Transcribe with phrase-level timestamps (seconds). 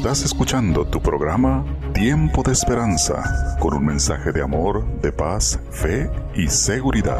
[0.00, 1.62] Estás escuchando tu programa
[1.92, 7.18] Tiempo de Esperanza con un mensaje de amor, de paz, fe y seguridad.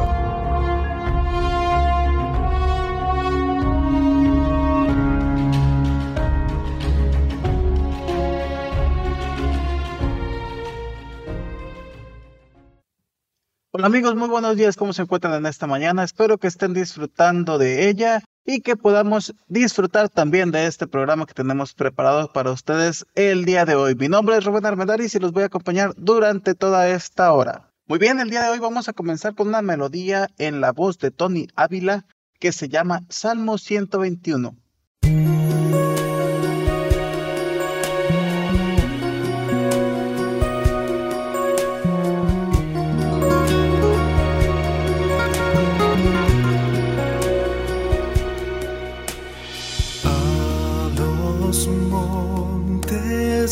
[13.73, 14.75] Hola amigos, muy buenos días.
[14.75, 16.03] ¿Cómo se encuentran en esta mañana?
[16.03, 21.33] Espero que estén disfrutando de ella y que podamos disfrutar también de este programa que
[21.33, 23.95] tenemos preparado para ustedes el día de hoy.
[23.95, 27.71] Mi nombre es Rubén Armendaris y los voy a acompañar durante toda esta hora.
[27.87, 30.97] Muy bien, el día de hoy vamos a comenzar con una melodía en la voz
[30.97, 32.05] de Tony Ávila
[32.39, 34.55] que se llama Salmo 121.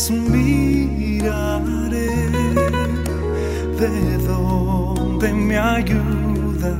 [0.08, 1.90] Miraré
[3.78, 6.78] de donde me ayuda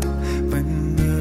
[0.48, 1.18] vendrá.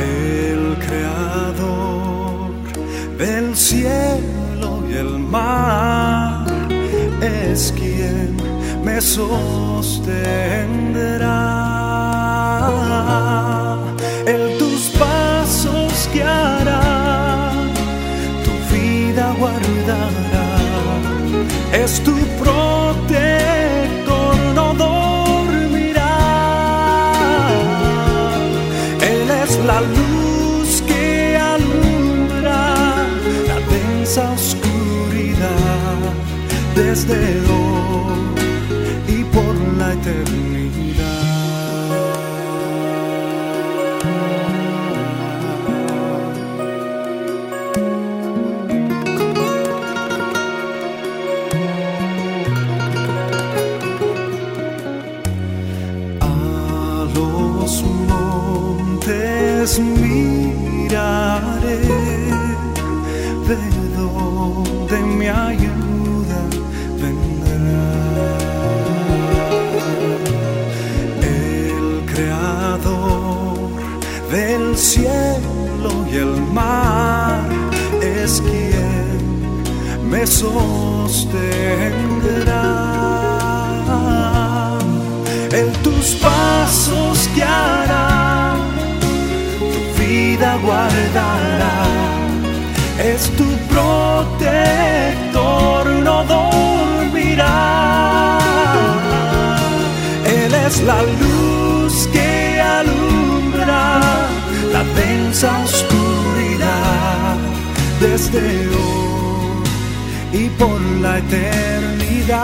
[0.00, 2.50] El creador
[3.18, 6.46] del cielo y el mar
[7.20, 8.36] es quien
[8.84, 9.52] me sostendrá.
[19.42, 20.48] Guardará,
[21.72, 26.16] es tu protector, no dormirá.
[29.12, 32.60] Él es la luz que alumbra
[33.48, 35.98] la densa oscuridad
[36.76, 37.18] desde
[80.40, 81.42] sostendrá.
[85.52, 88.12] En tus pasos guiará
[90.12, 91.78] vida guardará,
[92.98, 95.02] es tu protector,
[96.06, 97.58] no dormirá.
[100.24, 104.00] Él es la luz que alumbra
[104.74, 107.36] la densa oscuridad
[108.00, 109.11] desde hoy
[110.62, 112.40] por la eternidad.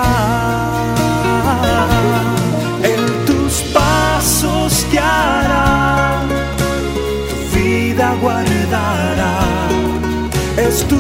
[2.93, 6.23] En tus pasos guiará
[7.55, 9.35] vida guardará,
[10.57, 10.99] es tu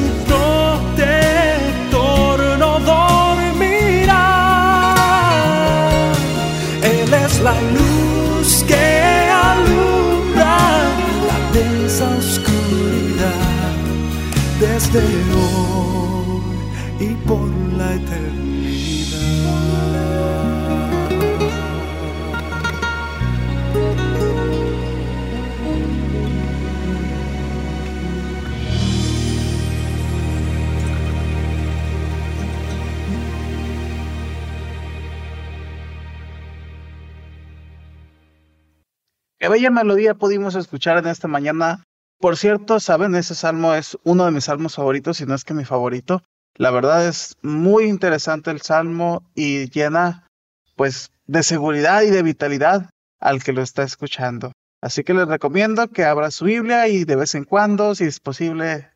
[39.48, 41.84] Bella melodía pudimos escuchar en esta mañana.
[42.18, 45.54] Por cierto, saben, ese salmo es uno de mis salmos favoritos, si no es que
[45.54, 46.22] mi favorito.
[46.54, 50.26] La verdad es muy interesante el salmo y llena,
[50.74, 52.90] pues, de seguridad y de vitalidad
[53.20, 54.52] al que lo está escuchando.
[54.80, 58.20] Así que les recomiendo que abra su Biblia y de vez en cuando, si es
[58.20, 58.90] posible,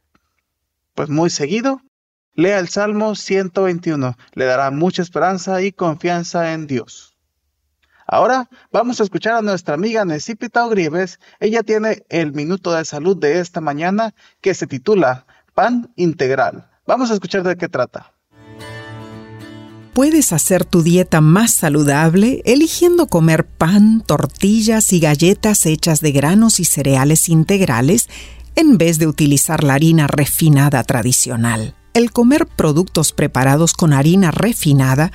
[0.95, 1.81] pues muy seguido,
[2.35, 4.17] lea el Salmo 121.
[4.35, 7.12] Le dará mucha esperanza y confianza en Dios.
[8.13, 11.19] Ahora vamos a escuchar a nuestra amiga Necipita Ogrieves.
[11.41, 15.25] Ella tiene el minuto de salud de esta mañana que se titula
[15.55, 16.69] Pan Integral.
[16.87, 18.13] Vamos a escuchar de qué trata.
[19.95, 26.61] Puedes hacer tu dieta más saludable eligiendo comer pan, tortillas y galletas hechas de granos
[26.61, 28.11] y cereales integrales
[28.57, 31.75] en vez de utilizar la harina refinada tradicional.
[31.95, 35.13] El comer productos preparados con harina refinada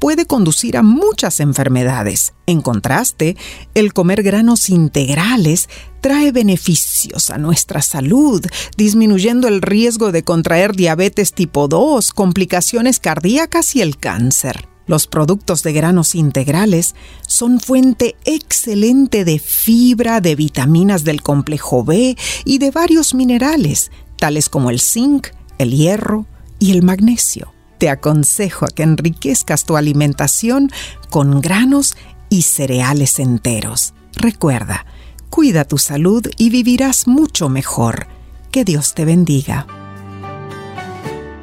[0.00, 2.32] puede conducir a muchas enfermedades.
[2.46, 3.36] En contraste,
[3.74, 5.68] el comer granos integrales
[6.00, 8.44] trae beneficios a nuestra salud,
[8.76, 14.68] disminuyendo el riesgo de contraer diabetes tipo 2, complicaciones cardíacas y el cáncer.
[14.86, 16.96] Los productos de granos integrales
[17.26, 24.48] son fuente excelente de fibra, de vitaminas del complejo B y de varios minerales, tales
[24.48, 26.26] como el zinc, el hierro
[26.58, 27.52] y el magnesio.
[27.80, 30.68] Te aconsejo a que enriquezcas tu alimentación
[31.08, 31.96] con granos
[32.28, 33.94] y cereales enteros.
[34.12, 34.84] Recuerda,
[35.30, 38.06] cuida tu salud y vivirás mucho mejor.
[38.52, 39.66] Que Dios te bendiga.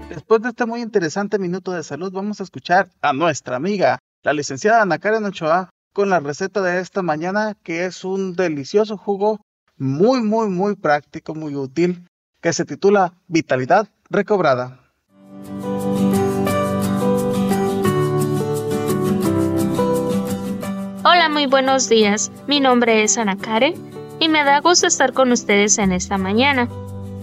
[0.09, 4.33] Después de este muy interesante minuto de salud, vamos a escuchar a nuestra amiga, la
[4.33, 9.41] licenciada Ana Karen Ochoa, con la receta de esta mañana, que es un delicioso jugo
[9.75, 12.07] muy, muy, muy práctico, muy útil,
[12.41, 14.81] que se titula Vitalidad Recobrada.
[21.29, 22.31] Muy buenos días.
[22.47, 23.37] Mi nombre es Ana
[24.19, 26.69] y me da gusto estar con ustedes en esta mañana.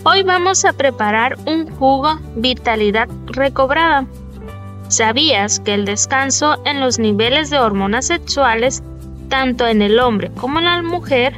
[0.05, 4.07] Hoy vamos a preparar un jugo Vitalidad Recobrada.
[4.89, 8.83] ¿Sabías que el descanso en los niveles de hormonas sexuales,
[9.31, 11.35] tanto en el hombre como en la mujer,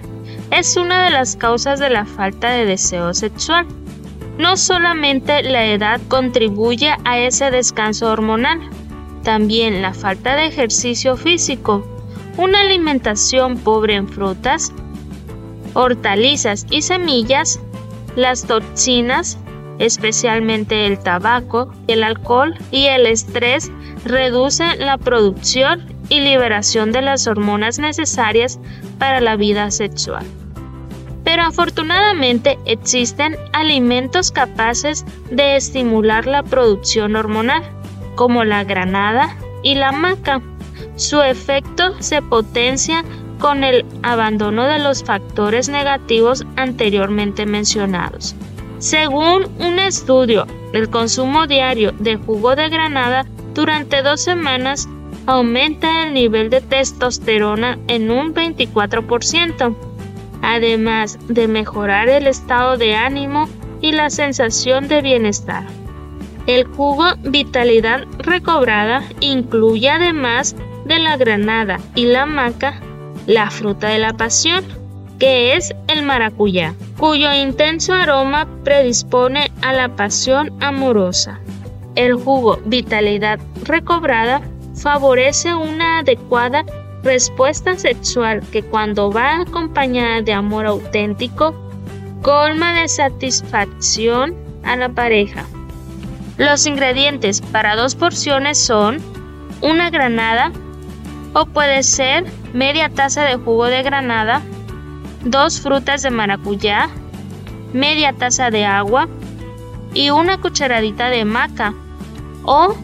[0.51, 3.67] es una de las causas de la falta de deseo sexual?
[4.39, 8.61] No solamente la edad contribuye a ese descanso hormonal,
[9.23, 11.96] también la falta de ejercicio físico,
[12.37, 14.73] una alimentación pobre en frutas,
[15.75, 17.61] hortalizas y semillas
[18.17, 19.39] las toxinas,
[19.79, 23.71] especialmente el tabaco, el alcohol y el estrés,
[24.05, 28.59] reducen la producción y liberación de las hormonas necesarias
[28.99, 30.25] para la vida sexual.
[31.25, 37.63] Pero afortunadamente existen alimentos capaces de estimular la producción hormonal,
[38.15, 40.41] como la granada y la maca.
[40.97, 43.05] Su efecto se potencia
[43.39, 48.35] con el abandono de los factores negativos anteriormente mencionados.
[48.79, 54.89] Según un estudio, el consumo diario de jugo de granada durante dos semanas
[55.27, 59.75] aumenta el nivel de testosterona en un 24%,
[60.43, 63.49] además de mejorar el estado de ánimo
[63.81, 65.65] y la sensación de bienestar.
[66.47, 70.55] El jugo Vitalidad Recobrada incluye además
[70.87, 72.81] de la granada y la maca
[73.27, 74.65] la fruta de la pasión,
[75.19, 81.41] que es el maracuyá, cuyo intenso aroma predispone a la pasión amorosa.
[81.97, 84.43] El jugo Vitalidad Recobrada
[84.75, 86.65] favorece una adecuada
[87.03, 91.55] respuesta sexual que cuando va acompañada de amor auténtico,
[92.23, 95.47] colma de satisfacción a la pareja.
[96.37, 98.99] Los ingredientes para dos porciones son
[99.63, 100.53] una granada
[101.37, 102.25] o puede ser
[102.55, 104.41] media taza de jugo de granada,
[105.23, 106.89] dos frutas de maracuyá,
[107.75, 109.07] media taza de agua
[109.93, 111.75] y una cucharadita de maca
[112.43, 112.75] o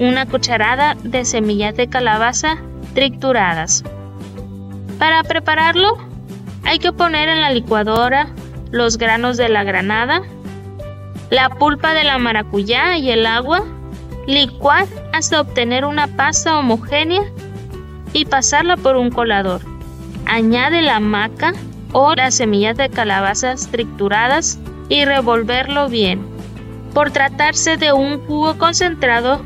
[0.00, 2.56] una cucharada de semillas de calabaza
[2.94, 3.84] trituradas.
[4.98, 5.96] Para prepararlo
[6.64, 8.26] hay que poner en la licuadora
[8.72, 10.22] los granos de la granada,
[11.30, 13.62] la pulpa de la maracuyá y el agua,
[14.26, 17.22] licuar hasta obtener una pasta homogénea
[18.12, 19.60] y pasarla por un colador.
[20.26, 21.52] Añade la maca
[21.92, 26.26] o las semillas de calabazas trituradas y revolverlo bien.
[26.94, 29.42] Por tratarse de un jugo concentrado,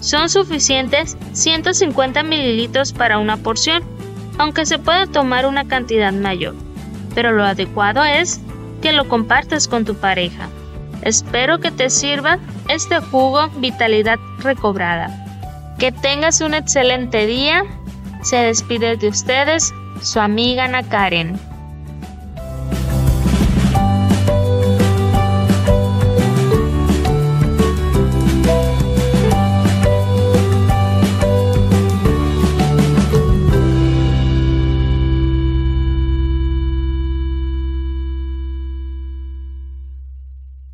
[0.00, 3.82] son suficientes 150 mililitros para una porción,
[4.38, 6.54] aunque se pueda tomar una cantidad mayor.
[7.14, 8.40] Pero lo adecuado es
[8.82, 10.48] que lo compartas con tu pareja.
[11.02, 15.24] Espero que te sirva este jugo Vitalidad Recobrada.
[15.78, 17.64] Que tengas un excelente día
[18.26, 21.38] se despide de ustedes su amiga Ana Karen.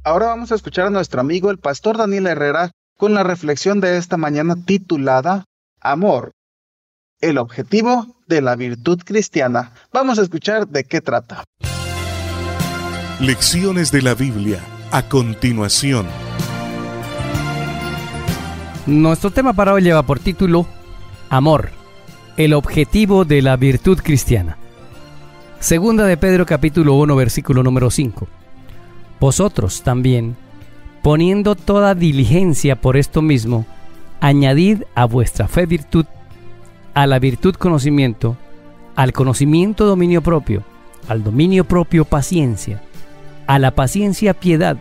[0.05, 3.99] Ahora vamos a escuchar a nuestro amigo el pastor Daniel Herrera con la reflexión de
[3.99, 5.45] esta mañana titulada
[5.83, 6.33] Amor,
[7.23, 9.73] el objetivo de la virtud cristiana.
[9.93, 11.45] Vamos a escuchar de qué trata.
[13.21, 14.61] Lecciones de la Biblia
[14.91, 16.07] a continuación.
[18.87, 20.67] Nuestro tema para hoy lleva por título
[21.31, 21.71] Amor,
[22.37, 24.59] el objetivo de la virtud cristiana.
[25.61, 28.27] Segunda de Pedro capítulo 1 versículo número 5.
[29.21, 30.37] Vosotros también,
[31.03, 33.65] poniendo toda diligencia por esto mismo,
[34.21, 36.07] añadid a vuestra fe virtud,
[36.95, 38.37] a la virtud conocimiento,
[38.97, 40.63] al conocimiento dominio propio,
[41.09, 42.83] al dominio propio paciencia,
[43.47, 44.77] a la paciencia piedad,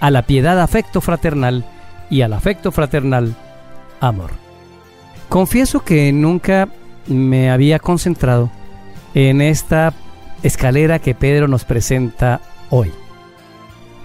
[0.00, 1.64] a la piedad afecto fraternal
[2.10, 3.34] y al afecto fraternal
[4.00, 4.30] amor.
[5.28, 6.68] Confieso que nunca
[7.06, 8.50] me había concentrado
[9.14, 9.94] en esta
[10.42, 12.92] escalera que Pedro nos presenta hoy.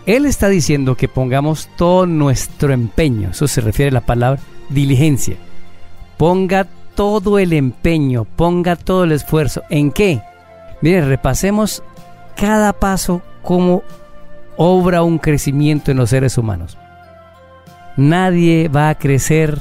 [0.06, 5.36] Él está diciendo que pongamos todo nuestro empeño, eso se refiere a la palabra diligencia.
[6.18, 6.68] Ponga
[7.00, 9.64] todo el empeño, ponga todo el esfuerzo.
[9.70, 10.22] ¿En qué?
[10.82, 11.82] Mire, repasemos
[12.36, 13.84] cada paso como
[14.58, 16.78] obra un crecimiento en los seres humanos.
[17.96, 19.58] Nadie va a crecer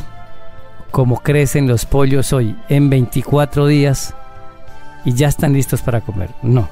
[0.90, 4.16] como crecen los pollos hoy, en 24 días
[5.04, 6.30] y ya están listos para comer.
[6.42, 6.68] No.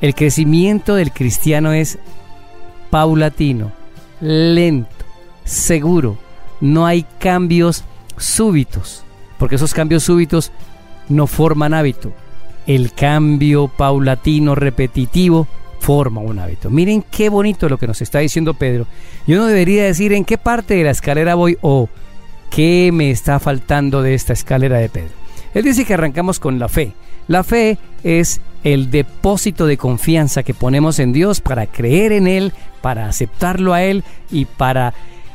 [0.00, 1.98] El crecimiento del cristiano es
[2.88, 3.70] paulatino,
[4.22, 5.04] lento,
[5.44, 6.16] seguro.
[6.62, 7.84] No hay cambios
[8.16, 9.04] súbitos,
[9.40, 10.52] porque esos cambios súbitos
[11.08, 12.12] no forman hábito.
[12.66, 15.48] El cambio paulatino, repetitivo,
[15.80, 16.68] forma un hábito.
[16.68, 18.86] Miren qué bonito lo que nos está diciendo Pedro.
[19.26, 21.88] Yo no debería decir en qué parte de la escalera voy o
[22.50, 25.14] qué me está faltando de esta escalera de Pedro.
[25.54, 26.92] Él dice que arrancamos con la fe.
[27.26, 32.52] La fe es el depósito de confianza que ponemos en Dios para creer en Él,
[32.82, 34.92] para aceptarlo a Él y para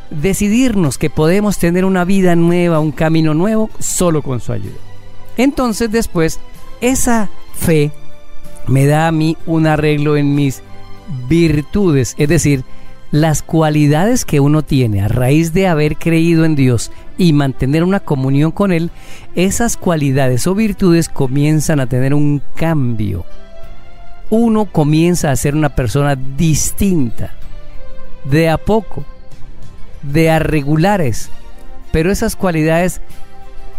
[0.10, 4.76] decidirnos que podemos tener una vida nueva, un camino nuevo, solo con su ayuda.
[5.38, 6.40] Entonces después,
[6.82, 7.92] esa fe
[8.68, 10.62] me da a mí un arreglo en mis
[11.28, 12.64] virtudes, es decir,
[13.12, 18.00] las cualidades que uno tiene a raíz de haber creído en Dios y mantener una
[18.00, 18.92] comunión con Él,
[19.36, 23.26] esas cualidades o virtudes comienzan a tener un cambio.
[24.30, 27.34] Uno comienza a ser una persona distinta,
[28.26, 29.06] de a poco,
[30.12, 31.30] de a regulares,
[31.92, 33.02] pero esas cualidades,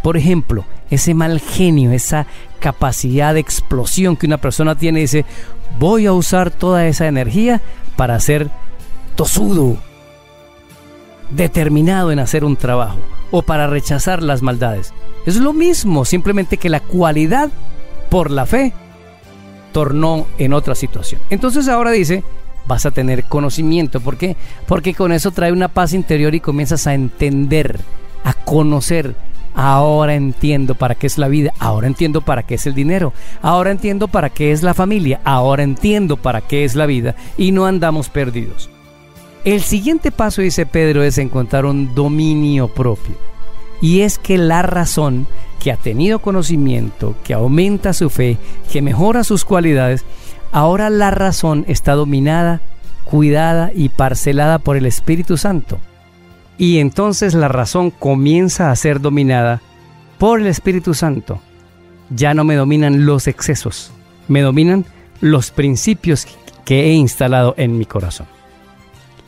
[0.03, 2.27] por ejemplo, ese mal genio, esa
[2.61, 5.25] capacidad de explosión que una persona tiene, dice,
[5.79, 7.61] voy a usar toda esa energía
[7.97, 8.51] para hacer
[9.15, 9.77] tosudo,
[11.31, 12.99] determinado en hacer un trabajo
[13.31, 14.93] o para rechazar las maldades.
[15.27, 17.51] Es lo mismo, simplemente que la cualidad
[18.11, 18.73] por la fe
[19.73, 21.21] tornó en otra situación.
[21.31, 22.23] Entonces ahora dice,
[22.67, 24.01] vas a tener conocimiento.
[24.01, 24.37] ¿Por qué?
[24.67, 27.81] Porque con eso trae una paz interior y comienzas a entender,
[28.25, 29.15] a conocer.
[29.55, 33.71] Ahora entiendo para qué es la vida, ahora entiendo para qué es el dinero, ahora
[33.71, 37.65] entiendo para qué es la familia, ahora entiendo para qué es la vida y no
[37.65, 38.69] andamos perdidos.
[39.45, 43.15] El siguiente paso, dice Pedro, es encontrar un dominio propio.
[43.81, 45.27] Y es que la razón
[45.61, 48.39] que ha tenido conocimiento, que aumenta su fe,
[48.73, 50.05] que mejora sus cualidades,
[50.53, 52.61] ahora la razón está dominada,
[53.05, 55.79] cuidada y parcelada por el Espíritu Santo.
[56.59, 59.61] Y entonces la razón comienza a ser dominada
[60.19, 61.41] por el Espíritu Santo.
[62.11, 63.93] Ya no me dominan los excesos,
[64.29, 64.85] me dominan
[65.21, 66.27] los principios
[66.65, 68.27] que he instalado en mi corazón.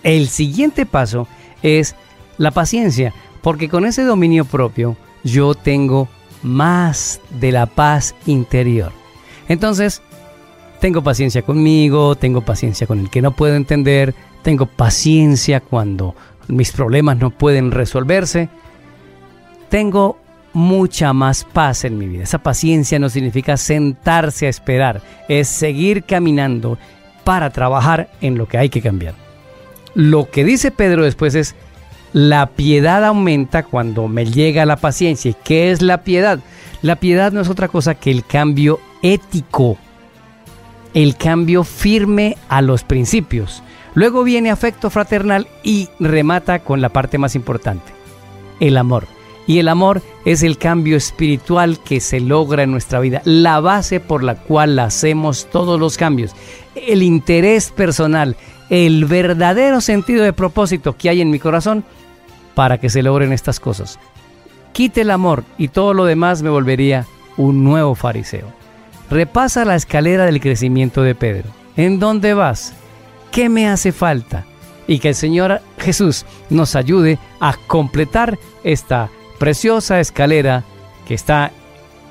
[0.03, 1.29] El siguiente paso
[1.63, 1.95] es
[2.39, 6.09] la paciencia, porque con ese dominio propio yo tengo
[6.43, 8.93] más de la paz interior.
[9.49, 10.03] Entonces,
[10.81, 16.15] tengo paciencia conmigo, tengo paciencia con el que no puedo entender, tengo paciencia cuando
[16.49, 18.49] mis problemas no pueden resolverse.
[19.69, 20.19] Tengo
[20.53, 22.25] mucha más paz en mi vida.
[22.25, 26.79] Esa paciencia no significa sentarse a esperar, es seguir caminando
[27.25, 29.15] para trabajar en lo que hay que cambiar.
[29.95, 31.55] Lo que dice Pedro después es,
[32.13, 35.33] la piedad aumenta cuando me llega la paciencia.
[35.33, 36.41] ¿Y qué es la piedad?
[36.81, 39.77] La piedad no es otra cosa que el cambio ético,
[40.95, 43.63] el cambio firme a los principios.
[43.95, 47.93] Luego viene afecto fraternal y remata con la parte más importante,
[48.61, 49.07] el amor.
[49.47, 53.99] Y el amor es el cambio espiritual que se logra en nuestra vida, la base
[53.99, 56.33] por la cual hacemos todos los cambios,
[56.75, 58.37] el interés personal,
[58.69, 61.83] el verdadero sentido de propósito que hay en mi corazón
[62.55, 63.99] para que se logren estas cosas.
[64.75, 67.07] Quite el amor y todo lo demás me volvería
[67.39, 68.53] un nuevo fariseo.
[69.11, 71.51] Repasa la escalera del crecimiento de Pedro.
[71.77, 72.75] ¿En dónde vas?
[73.31, 74.45] ¿Qué me hace falta?
[74.87, 80.65] Y que el Señor Jesús nos ayude a completar esta preciosa escalera
[81.07, 81.53] que está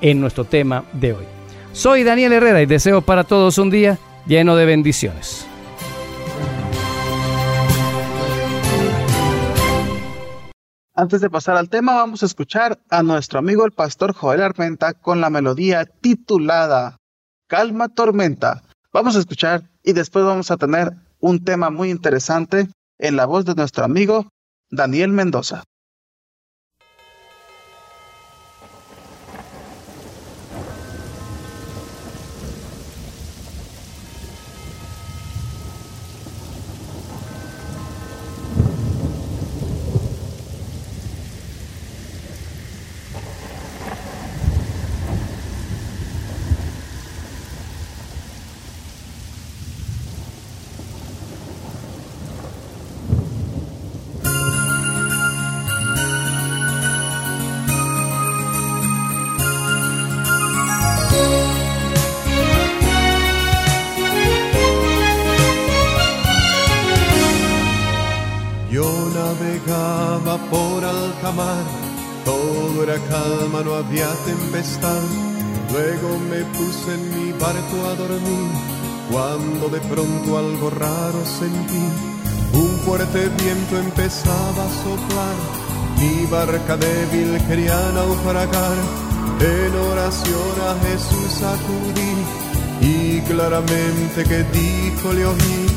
[0.02, 1.26] en nuestro tema de hoy.
[1.74, 5.46] Soy Daniel Herrera y deseo para todos un día lleno de bendiciones.
[11.00, 14.96] Antes de pasar al tema, vamos a escuchar a nuestro amigo el pastor Joel Armenta
[14.96, 16.98] con la melodía titulada
[17.48, 18.64] Calma Tormenta.
[18.92, 23.46] Vamos a escuchar y después vamos a tener un tema muy interesante en la voz
[23.46, 24.30] de nuestro amigo
[24.72, 25.66] Daniel Mendoza.
[73.98, 75.02] Había tempestad.
[75.72, 78.50] Luego me puse en mi barco a dormir,
[79.12, 81.86] cuando de pronto algo raro sentí.
[82.54, 85.36] Un fuerte viento empezaba a soplar,
[86.00, 88.78] mi barca débil quería naufragar.
[89.40, 92.14] En oración a Jesús acudí
[92.82, 95.68] y claramente que dijo le oí,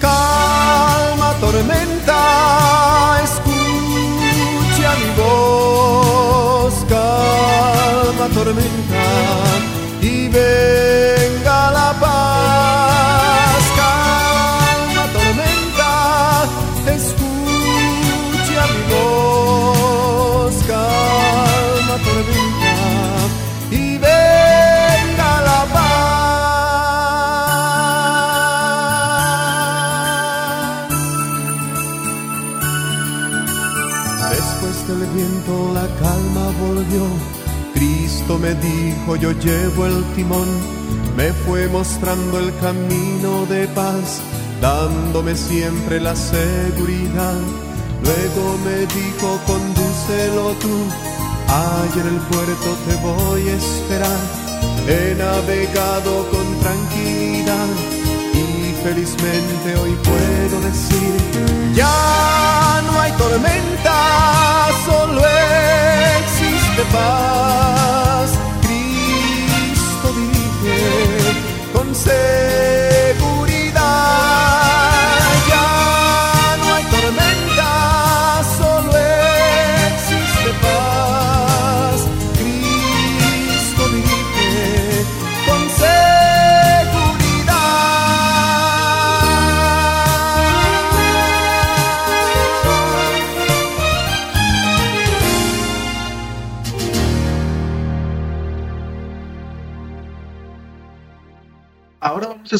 [0.00, 7.33] calma tormenta, escucha mi voz, calma
[8.28, 9.04] tormenta
[10.00, 11.23] y venga
[39.16, 40.48] yo llevo el timón.
[41.16, 44.20] Me fue mostrando el camino de paz,
[44.60, 47.38] dándome siempre la seguridad.
[48.02, 50.76] Luego me dijo, condúcelo tú.
[51.48, 54.20] Allá en el puerto te voy a esperar.
[54.88, 57.68] He navegado con tranquilidad
[58.34, 61.14] y felizmente hoy puedo decir,
[61.74, 62.33] ya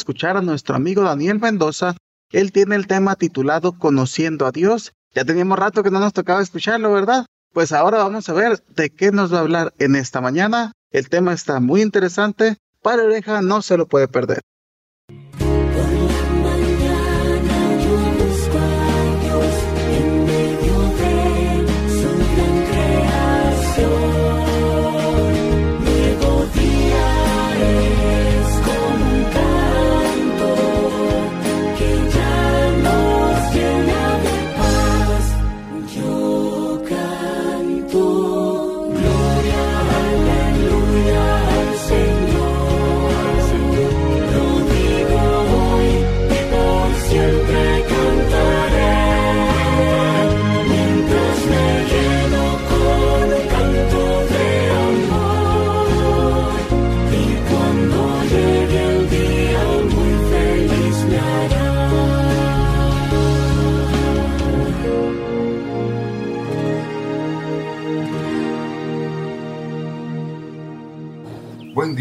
[0.05, 1.97] escuchar a nuestro amigo Daniel Mendoza.
[2.31, 4.93] Él tiene el tema titulado Conociendo a Dios.
[5.15, 7.25] Ya teníamos rato que no nos tocaba escucharlo, ¿verdad?
[7.55, 10.73] Pues ahora vamos a ver de qué nos va a hablar en esta mañana.
[10.91, 12.59] El tema está muy interesante.
[12.83, 14.43] Para oreja no se lo puede perder.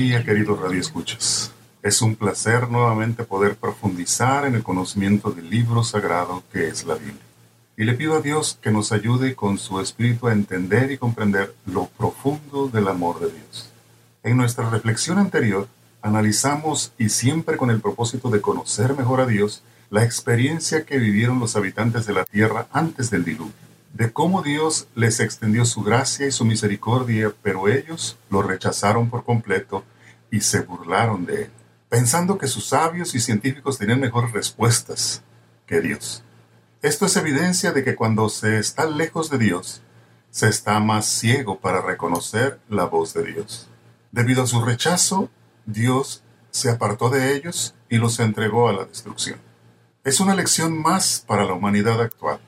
[0.03, 1.53] Día, queridos radioescuchas.
[1.81, 6.95] Es un placer nuevamente poder profundizar en el conocimiento del libro sagrado que es la
[6.95, 7.21] Biblia.
[7.77, 11.55] Y le pido a Dios que nos ayude con su espíritu a entender y comprender
[11.65, 13.69] lo profundo del amor de Dios.
[14.23, 15.69] En nuestra reflexión anterior,
[16.01, 21.39] analizamos y siempre con el propósito de conocer mejor a Dios, la experiencia que vivieron
[21.39, 23.53] los habitantes de la tierra antes del diluvio,
[23.93, 29.23] de cómo Dios les extendió su gracia y su misericordia, pero ellos lo rechazaron por
[29.23, 29.85] completo
[30.33, 31.51] y se burlaron de él,
[31.89, 35.21] pensando que sus sabios y científicos tenían mejores respuestas
[35.67, 36.23] que Dios.
[36.81, 39.83] Esto es evidencia de que cuando se está lejos de Dios,
[40.31, 43.69] se está más ciego para reconocer la voz de Dios.
[44.11, 45.29] Debido a su rechazo,
[45.67, 49.39] Dios se apartó de ellos y los entregó a la destrucción.
[50.03, 52.39] Es una lección más para la humanidad actual,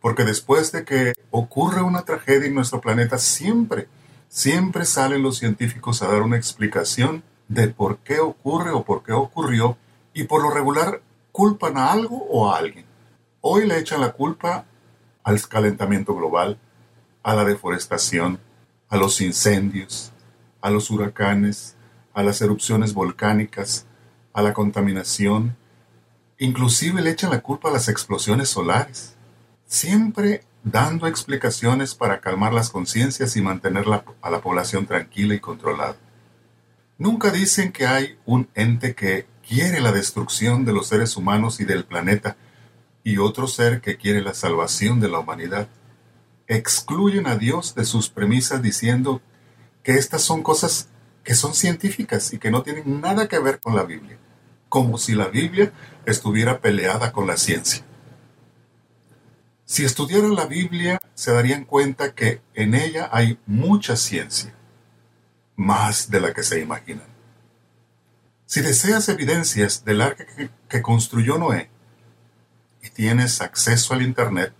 [0.00, 3.86] porque después de que ocurre una tragedia en nuestro planeta, siempre,
[4.34, 9.12] siempre salen los científicos a dar una explicación de por qué ocurre o por qué
[9.12, 9.78] ocurrió,
[10.12, 12.84] y por lo regular culpan a algo o a alguien.
[13.40, 14.64] Hoy le echan la culpa
[15.22, 16.58] al calentamiento global,
[17.22, 18.40] a la deforestación,
[18.88, 20.10] a los incendios,
[20.60, 21.76] a los huracanes,
[22.12, 23.86] a las erupciones volcánicas,
[24.32, 25.56] a la contaminación,
[26.38, 29.14] inclusive le echan la culpa a las explosiones solares,
[29.64, 33.84] siempre dando explicaciones para calmar las conciencias y mantener
[34.22, 35.96] a la población tranquila y controlada.
[36.96, 41.64] Nunca dicen que hay un ente que quiere la destrucción de los seres humanos y
[41.64, 42.36] del planeta
[43.02, 45.68] y otro ser que quiere la salvación de la humanidad.
[46.46, 49.22] excluyen a Dios de sus premisas diciendo
[49.82, 50.88] que estas son cosas
[51.22, 54.18] que son científicas y que no tienen nada que ver con la Biblia,
[54.68, 55.72] como si la Biblia
[56.04, 57.82] estuviera peleada con la ciencia.
[59.66, 64.54] Si estudiaran la Biblia, se darían cuenta que en ella hay mucha ciencia,
[65.56, 67.06] más de la que se imaginan.
[68.46, 70.26] Si deseas evidencias del arca
[70.68, 71.70] que, construyó Noé
[72.82, 74.52] y tienes acceso al Internet,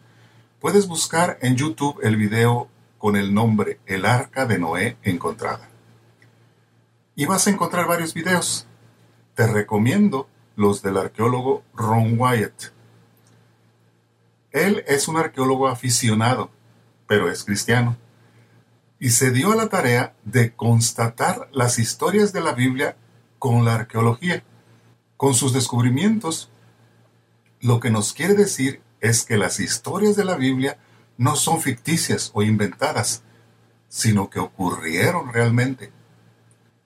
[0.58, 5.68] puedes buscar en YouTube el video con el nombre El arca de Noé encontrada.
[7.14, 8.66] Y vas a encontrar varios videos.
[9.34, 12.72] Te recomiendo los del arqueólogo Ron Wyatt.
[14.54, 16.48] Él es un arqueólogo aficionado,
[17.08, 17.96] pero es cristiano,
[19.00, 22.96] y se dio a la tarea de constatar las historias de la Biblia
[23.40, 24.44] con la arqueología.
[25.16, 26.50] Con sus descubrimientos,
[27.60, 30.78] lo que nos quiere decir es que las historias de la Biblia
[31.18, 33.24] no son ficticias o inventadas,
[33.88, 35.92] sino que ocurrieron realmente.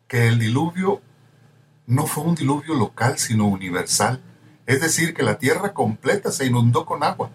[0.07, 1.03] Que el diluvio
[1.87, 4.23] no fue un diluvio local, sino universal.
[4.65, 7.31] Es decir, que la tierra completa se inundó con agua.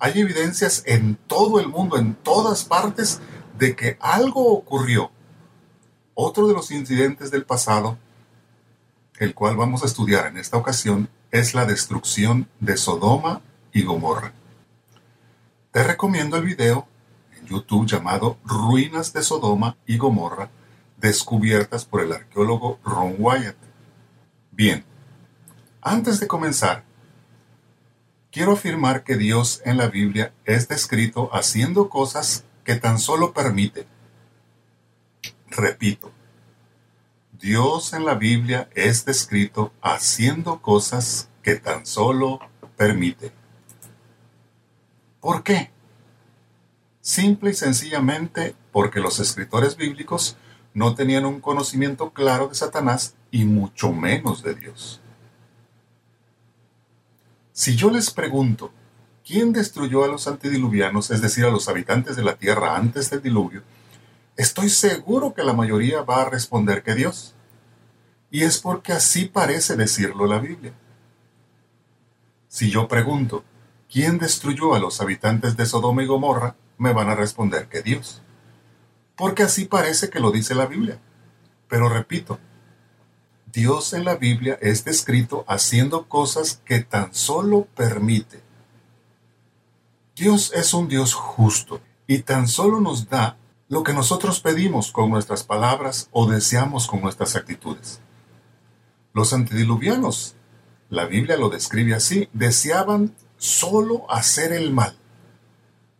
[0.00, 3.20] Hay evidencias en todo el mundo, en todas partes,
[3.58, 5.10] de que algo ocurrió.
[6.14, 7.98] Otro de los incidentes del pasado,
[9.18, 14.32] el cual vamos a estudiar en esta ocasión, es la destrucción de Sodoma y Gomorra.
[15.70, 16.88] Te recomiendo el video
[17.38, 20.50] en YouTube llamado Ruinas de Sodoma y Gomorra,
[20.96, 23.56] descubiertas por el arqueólogo Ron Wyatt.
[24.50, 24.82] Bien,
[25.82, 26.84] antes de comenzar,
[28.30, 33.86] quiero afirmar que Dios en la Biblia es descrito haciendo cosas que tan solo permite.
[35.48, 36.12] Repito,
[37.32, 42.40] Dios en la Biblia es descrito haciendo cosas que tan solo
[42.76, 43.32] permite.
[45.20, 45.70] ¿Por qué?
[47.00, 50.36] Simple y sencillamente porque los escritores bíblicos
[50.74, 54.99] no tenían un conocimiento claro de Satanás y mucho menos de Dios.
[57.52, 58.72] Si yo les pregunto,
[59.26, 63.22] ¿quién destruyó a los antediluvianos, es decir, a los habitantes de la tierra antes del
[63.22, 63.62] diluvio?
[64.36, 67.34] Estoy seguro que la mayoría va a responder que Dios.
[68.30, 70.72] Y es porque así parece decirlo la Biblia.
[72.48, 73.44] Si yo pregunto,
[73.92, 76.56] ¿quién destruyó a los habitantes de Sodoma y Gomorra?
[76.78, 78.22] Me van a responder que Dios.
[79.16, 80.98] Porque así parece que lo dice la Biblia.
[81.68, 82.38] Pero repito,
[83.52, 88.42] Dios en la Biblia es descrito haciendo cosas que tan solo permite.
[90.14, 95.10] Dios es un Dios justo y tan solo nos da lo que nosotros pedimos con
[95.10, 98.00] nuestras palabras o deseamos con nuestras actitudes.
[99.12, 100.34] Los antediluvianos,
[100.88, 104.96] la Biblia lo describe así, deseaban solo hacer el mal.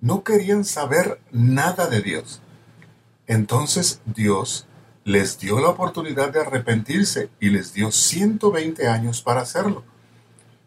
[0.00, 2.40] No querían saber nada de Dios.
[3.26, 4.66] Entonces Dios
[5.10, 9.82] les dio la oportunidad de arrepentirse y les dio 120 años para hacerlo.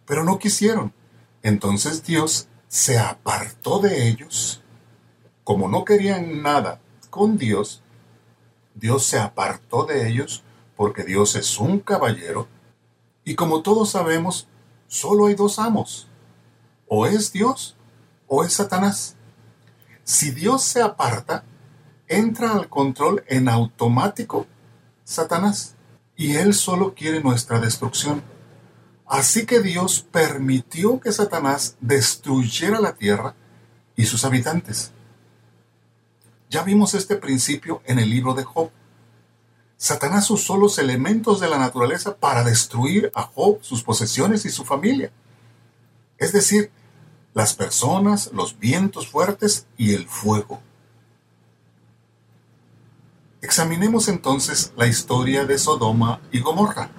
[0.05, 0.93] Pero no quisieron.
[1.43, 4.61] Entonces Dios se apartó de ellos.
[5.45, 7.83] Como no querían nada con Dios,
[8.75, 10.43] Dios se apartó de ellos
[10.75, 12.49] porque Dios es un caballero.
[13.23, 14.49] Y como todos sabemos,
[14.87, 16.09] solo hay dos amos.
[16.89, 17.77] O es Dios
[18.27, 19.15] o es Satanás.
[20.03, 21.45] Si Dios se aparta,
[22.17, 24.47] entra al control en automático
[25.03, 25.75] Satanás.
[26.15, 28.23] Y él solo quiere nuestra destrucción.
[29.05, 33.35] Así que Dios permitió que Satanás destruyera la tierra
[33.95, 34.91] y sus habitantes.
[36.49, 38.69] Ya vimos este principio en el libro de Job.
[39.75, 44.63] Satanás usó los elementos de la naturaleza para destruir a Job, sus posesiones y su
[44.63, 45.11] familia.
[46.17, 46.71] Es decir,
[47.33, 50.61] las personas, los vientos fuertes y el fuego.
[53.43, 56.89] Examinemos entonces la historia de Sodoma y Gomorra.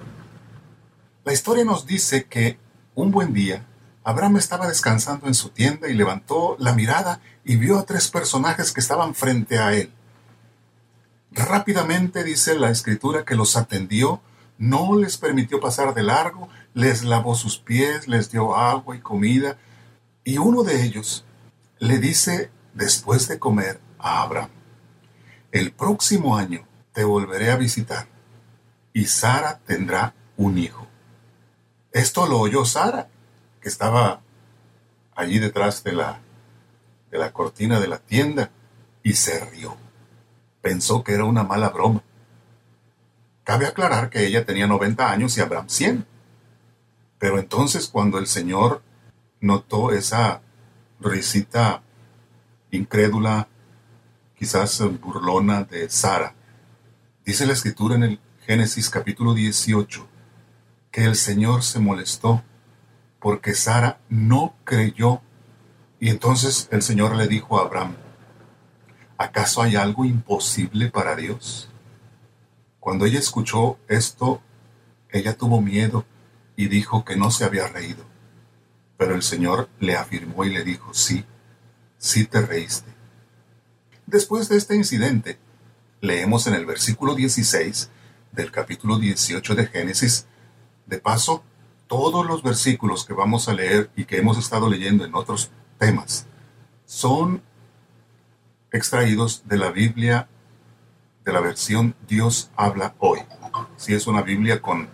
[1.23, 2.59] La historia nos dice que
[2.93, 3.65] un buen día
[4.03, 8.71] Abraham estaba descansando en su tienda y levantó la mirada y vio a tres personajes
[8.71, 9.91] que estaban frente a él.
[11.31, 14.21] Rápidamente dice la escritura que los atendió,
[14.59, 19.57] no les permitió pasar de largo, les lavó sus pies, les dio agua y comida,
[20.23, 21.25] y uno de ellos
[21.79, 24.51] le dice después de comer a Abraham,
[25.55, 28.07] el próximo año te volveré a visitar
[28.91, 30.85] y Sara tendrá un hijo.
[31.93, 33.07] Esto lo oyó Sara,
[33.61, 34.19] que estaba
[35.15, 36.19] allí detrás de la,
[37.09, 38.51] de la cortina de la tienda,
[39.01, 39.77] y se rió.
[40.61, 42.03] Pensó que era una mala broma.
[43.45, 46.05] Cabe aclarar que ella tenía 90 años y Abraham 100.
[47.17, 48.81] Pero entonces cuando el Señor
[49.39, 50.41] notó esa
[50.99, 51.81] risita
[52.71, 53.47] incrédula,
[54.37, 56.35] quizás burlona de Sara.
[57.25, 60.07] Dice la escritura en el Génesis capítulo 18
[60.91, 62.43] que el Señor se molestó
[63.19, 65.21] porque Sara no creyó.
[65.99, 67.95] Y entonces el Señor le dijo a Abraham,
[69.17, 71.69] ¿acaso hay algo imposible para Dios?
[72.79, 74.41] Cuando ella escuchó esto,
[75.09, 76.05] ella tuvo miedo
[76.55, 78.03] y dijo que no se había reído.
[78.97, 81.25] Pero el Señor le afirmó y le dijo, sí,
[81.97, 82.93] sí te reíste.
[84.07, 85.39] Después de este incidente,
[85.99, 87.89] leemos en el versículo 16
[88.31, 90.27] del capítulo 18 de Génesis,
[90.85, 91.43] de paso,
[91.87, 96.27] todos los versículos que vamos a leer y que hemos estado leyendo en otros temas
[96.85, 97.41] son
[98.71, 100.27] extraídos de la Biblia,
[101.23, 103.19] de la versión Dios habla hoy.
[103.77, 104.87] Si es una Biblia con,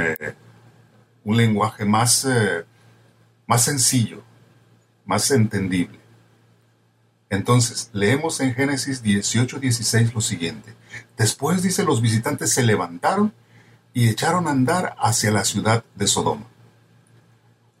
[0.00, 0.34] eh,
[1.24, 2.64] un lenguaje más, eh,
[3.46, 4.22] más sencillo,
[5.04, 5.97] más entendible.
[7.30, 10.74] Entonces, leemos en Génesis 18, 16 lo siguiente.
[11.16, 13.34] Después dice, los visitantes se levantaron
[13.92, 16.46] y echaron a andar hacia la ciudad de Sodoma.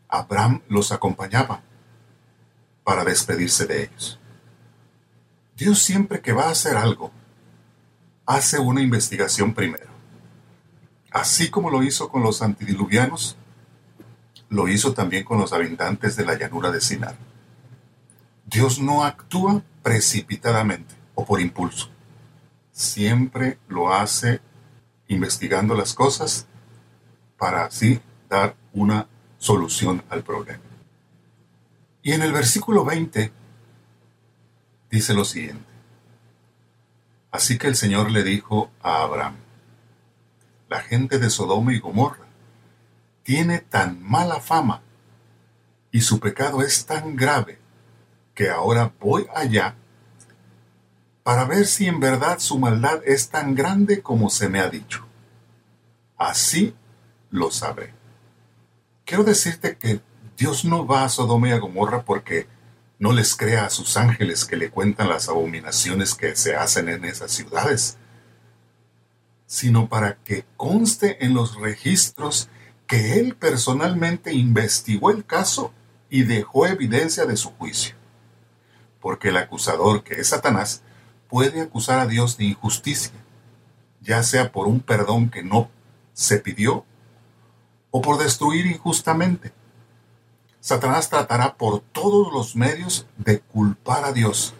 [0.08, 1.62] Abraham los acompañaba
[2.84, 4.18] para despedirse de ellos.
[5.56, 7.10] Dios siempre que va a hacer algo,
[8.26, 9.88] hace una investigación primero.
[11.10, 13.36] Así como lo hizo con los antidiluvianos,
[14.50, 17.16] lo hizo también con los habitantes de la llanura de Sinar.
[18.50, 21.90] Dios no actúa precipitadamente o por impulso.
[22.72, 24.40] Siempre lo hace
[25.06, 26.46] investigando las cosas
[27.36, 29.06] para así dar una
[29.36, 30.62] solución al problema.
[32.02, 33.30] Y en el versículo 20
[34.90, 35.66] dice lo siguiente.
[37.30, 39.36] Así que el Señor le dijo a Abraham,
[40.70, 42.24] la gente de Sodoma y Gomorra
[43.24, 44.80] tiene tan mala fama
[45.92, 47.67] y su pecado es tan grave
[48.38, 49.74] que ahora voy allá
[51.24, 55.04] para ver si en verdad su maldad es tan grande como se me ha dicho.
[56.16, 56.72] Así
[57.32, 57.92] lo sabré.
[59.04, 60.00] Quiero decirte que
[60.36, 62.46] Dios no va a Sodoma y a Gomorra porque
[63.00, 67.06] no les crea a sus ángeles que le cuentan las abominaciones que se hacen en
[67.06, 67.96] esas ciudades,
[69.46, 72.48] sino para que conste en los registros
[72.86, 75.72] que Él personalmente investigó el caso
[76.08, 77.97] y dejó evidencia de su juicio.
[79.00, 80.82] Porque el acusador, que es Satanás,
[81.28, 83.12] puede acusar a Dios de injusticia,
[84.00, 85.70] ya sea por un perdón que no
[86.12, 86.84] se pidió
[87.90, 89.52] o por destruir injustamente.
[90.60, 94.54] Satanás tratará por todos los medios de culpar a Dios.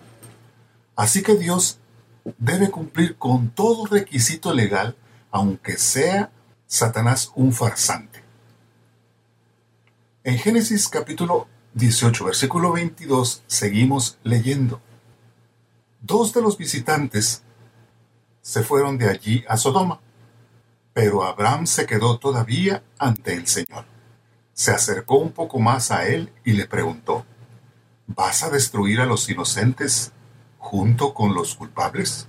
[0.95, 1.79] Así que Dios
[2.39, 4.97] debe cumplir con todo requisito legal,
[5.31, 6.31] aunque sea
[6.67, 8.23] Satanás un farsante.
[10.25, 11.49] En Génesis capítulo
[11.79, 14.83] 18, versículo 22, seguimos leyendo.
[16.03, 17.43] Dos de los visitantes
[18.43, 20.01] se fueron de allí a Sodoma,
[20.93, 23.87] pero Abraham se quedó todavía ante el Señor
[24.59, 27.25] se acercó un poco más a él y le preguntó,
[28.09, 30.11] ¿Vas a destruir a los inocentes
[30.59, 32.27] junto con los culpables?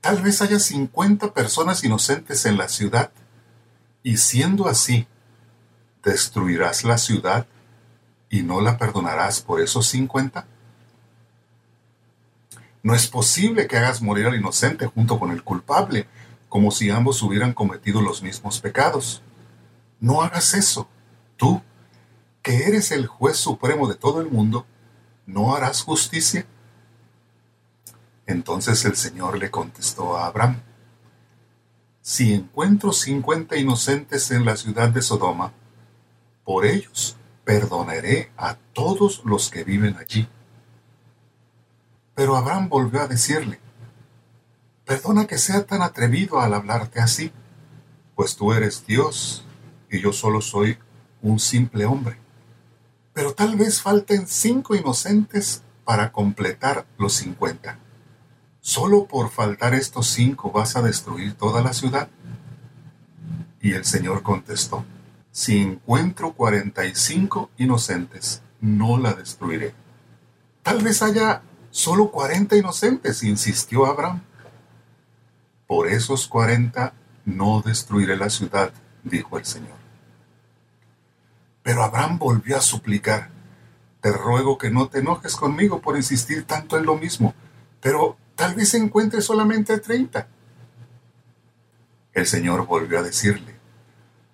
[0.00, 3.12] Tal vez haya 50 personas inocentes en la ciudad,
[4.02, 5.06] y siendo así,
[6.02, 7.46] ¿destruirás la ciudad
[8.32, 10.46] y no la perdonarás por esos 50?
[12.82, 16.08] No es posible que hagas morir al inocente junto con el culpable,
[16.48, 19.22] como si ambos hubieran cometido los mismos pecados.
[20.00, 20.88] No hagas eso.
[21.36, 21.60] Tú,
[22.40, 24.64] que eres el juez supremo de todo el mundo,
[25.26, 26.46] ¿no harás justicia?
[28.26, 30.62] Entonces el Señor le contestó a Abraham,
[32.00, 35.52] si encuentro cincuenta inocentes en la ciudad de Sodoma,
[36.44, 40.28] por ellos perdonaré a todos los que viven allí.
[42.14, 43.58] Pero Abraham volvió a decirle,
[44.84, 47.32] perdona que sea tan atrevido al hablarte así,
[48.14, 49.44] pues tú eres Dios
[49.90, 50.78] y yo solo soy
[51.22, 52.18] un simple hombre.
[53.12, 57.78] Pero tal vez falten cinco inocentes para completar los cincuenta.
[58.60, 62.08] ¿Solo por faltar estos cinco vas a destruir toda la ciudad?
[63.60, 64.84] Y el Señor contestó,
[65.32, 69.74] si encuentro cuarenta y cinco inocentes, no la destruiré.
[70.62, 74.22] Tal vez haya solo cuarenta inocentes, insistió Abraham.
[75.66, 76.92] Por esos cuarenta
[77.24, 79.82] no destruiré la ciudad, dijo el Señor.
[81.62, 83.30] Pero Abraham volvió a suplicar,
[84.00, 87.34] te ruego que no te enojes conmigo por insistir tanto en lo mismo,
[87.80, 90.28] pero tal vez encuentre solamente treinta.
[92.12, 93.51] El Señor volvió a decirle,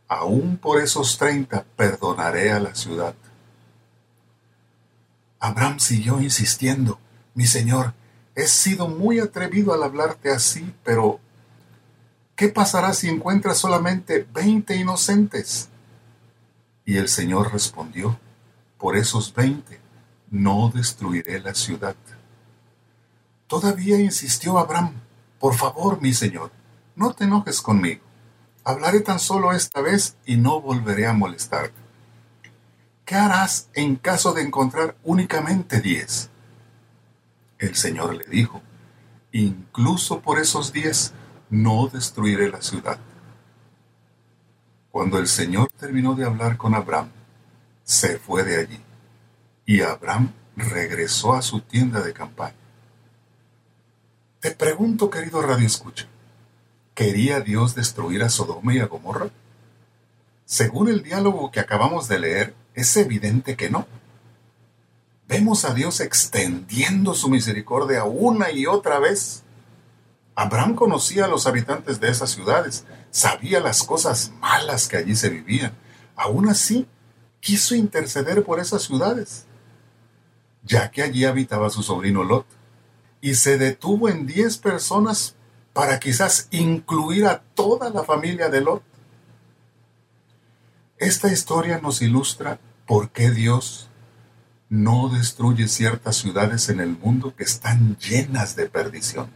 [0.08, 3.14] aún por esos treinta perdonaré a la ciudad.
[5.38, 6.98] Abraham siguió insistiendo,
[7.34, 7.94] mi señor,
[8.34, 11.20] he sido muy atrevido al hablarte así, pero
[12.34, 15.68] ¿qué pasará si encuentras solamente veinte inocentes?
[16.84, 18.18] Y el Señor respondió,
[18.78, 19.80] por esos veinte
[20.30, 21.96] no destruiré la ciudad.
[23.46, 24.94] Todavía insistió Abraham,
[25.38, 26.50] por favor, mi Señor,
[26.96, 28.07] no te enojes conmigo.
[28.68, 31.72] Hablaré tan solo esta vez y no volveré a molestarte.
[33.06, 36.28] ¿Qué harás en caso de encontrar únicamente diez?
[37.58, 38.60] El Señor le dijo,
[39.32, 41.14] incluso por esos diez
[41.48, 42.98] no destruiré la ciudad.
[44.90, 47.08] Cuando el Señor terminó de hablar con Abraham,
[47.84, 48.84] se fue de allí,
[49.64, 52.52] y Abraham regresó a su tienda de campaña.
[54.40, 56.06] Te pregunto, querido Radio Escucha,
[56.98, 59.30] ¿quería Dios destruir a Sodoma y a Gomorra?
[60.44, 63.86] Según el diálogo que acabamos de leer, es evidente que no.
[65.28, 69.44] Vemos a Dios extendiendo su misericordia una y otra vez.
[70.34, 75.28] Abraham conocía a los habitantes de esas ciudades, sabía las cosas malas que allí se
[75.28, 75.74] vivían.
[76.16, 76.88] Aún así,
[77.38, 79.44] quiso interceder por esas ciudades,
[80.64, 82.46] ya que allí habitaba su sobrino Lot
[83.20, 85.36] y se detuvo en 10 personas
[85.72, 88.82] para quizás incluir a toda la familia de Lot.
[90.98, 93.88] Esta historia nos ilustra por qué Dios
[94.68, 99.30] no destruye ciertas ciudades en el mundo que están llenas de perdición.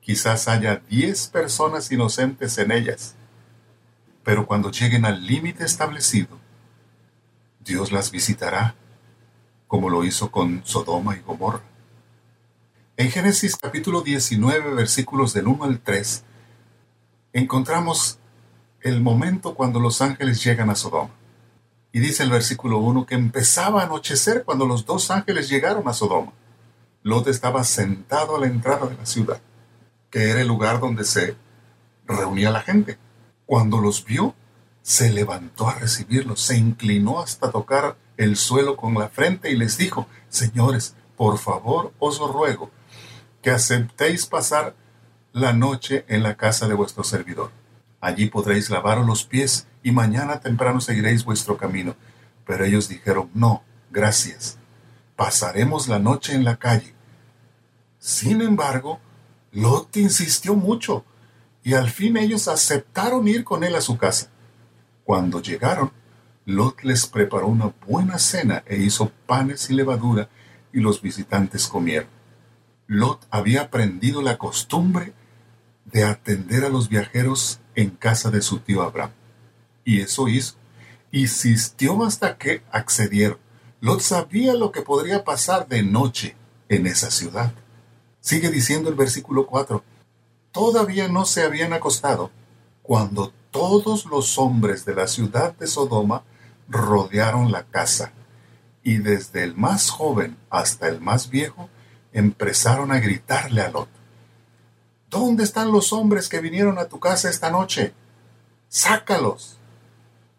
[0.00, 3.14] Quizás haya 10 personas inocentes en ellas,
[4.24, 6.38] pero cuando lleguen al límite establecido,
[7.60, 8.74] Dios las visitará,
[9.68, 11.62] como lo hizo con Sodoma y Gomorra.
[13.02, 16.22] En Génesis capítulo 19, versículos del 1 al 3,
[17.32, 18.20] encontramos
[18.80, 21.10] el momento cuando los ángeles llegan a Sodoma.
[21.90, 25.94] Y dice el versículo 1 que empezaba a anochecer cuando los dos ángeles llegaron a
[25.94, 26.32] Sodoma.
[27.02, 29.40] Lot estaba sentado a la entrada de la ciudad,
[30.08, 31.34] que era el lugar donde se
[32.06, 32.98] reunía la gente.
[33.46, 34.36] Cuando los vio,
[34.80, 39.76] se levantó a recibirlos, se inclinó hasta tocar el suelo con la frente y les
[39.76, 42.70] dijo, Señores, por favor os ruego
[43.42, 44.74] que aceptéis pasar
[45.32, 47.50] la noche en la casa de vuestro servidor.
[48.00, 51.96] Allí podréis lavaros los pies y mañana temprano seguiréis vuestro camino.
[52.46, 54.58] Pero ellos dijeron, no, gracias.
[55.16, 56.94] Pasaremos la noche en la calle.
[57.98, 59.00] Sin embargo,
[59.52, 61.04] Lot insistió mucho
[61.62, 64.28] y al fin ellos aceptaron ir con él a su casa.
[65.04, 65.92] Cuando llegaron,
[66.44, 70.28] Lot les preparó una buena cena e hizo panes y levadura
[70.72, 72.08] y los visitantes comieron.
[72.92, 75.14] Lot había aprendido la costumbre
[75.86, 79.12] de atender a los viajeros en casa de su tío Abraham.
[79.82, 80.56] Y eso hizo.
[81.10, 83.38] Insistió hasta que accedieron.
[83.80, 86.36] Lot sabía lo que podría pasar de noche
[86.68, 87.54] en esa ciudad.
[88.20, 89.82] Sigue diciendo el versículo 4.
[90.52, 92.30] Todavía no se habían acostado
[92.82, 96.24] cuando todos los hombres de la ciudad de Sodoma
[96.68, 98.12] rodearon la casa,
[98.82, 101.70] y desde el más joven hasta el más viejo
[102.12, 103.88] empezaron a gritarle a Lot.
[105.10, 107.92] ¿Dónde están los hombres que vinieron a tu casa esta noche?
[108.68, 109.58] Sácalos.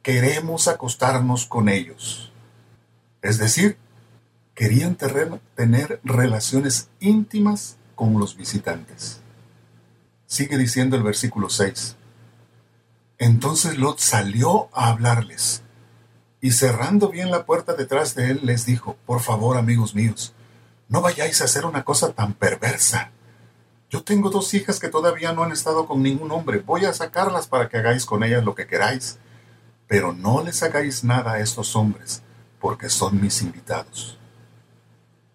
[0.01, 2.31] Queremos acostarnos con ellos.
[3.21, 3.77] Es decir,
[4.55, 9.21] querían tener, relaciones íntimas con los visitantes.
[10.25, 11.95] Sigue diciendo el versículo 6.
[13.19, 15.61] Entonces Lot salió a hablarles
[16.41, 20.33] y cerrando bien la puerta detrás de él les dijo, por favor amigos míos,
[20.93, 23.09] no vayáis a hacer una cosa tan perversa.
[23.89, 26.59] Yo tengo dos hijas que todavía no han estado con ningún hombre.
[26.59, 29.17] Voy a sacarlas para que hagáis con ellas lo que queráis.
[29.87, 32.21] Pero no les hagáis nada a estos hombres,
[32.59, 34.19] porque son mis invitados.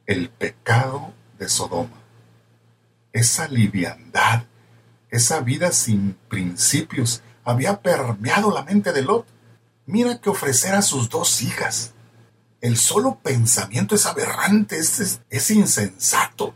[0.07, 2.03] El pecado de Sodoma,
[3.13, 4.45] esa liviandad,
[5.11, 9.27] esa vida sin principios, había permeado la mente de Lot.
[9.87, 11.95] Mira que ofrecer a sus dos hijas.
[12.61, 16.55] El solo pensamiento es aberrante, es, insensato.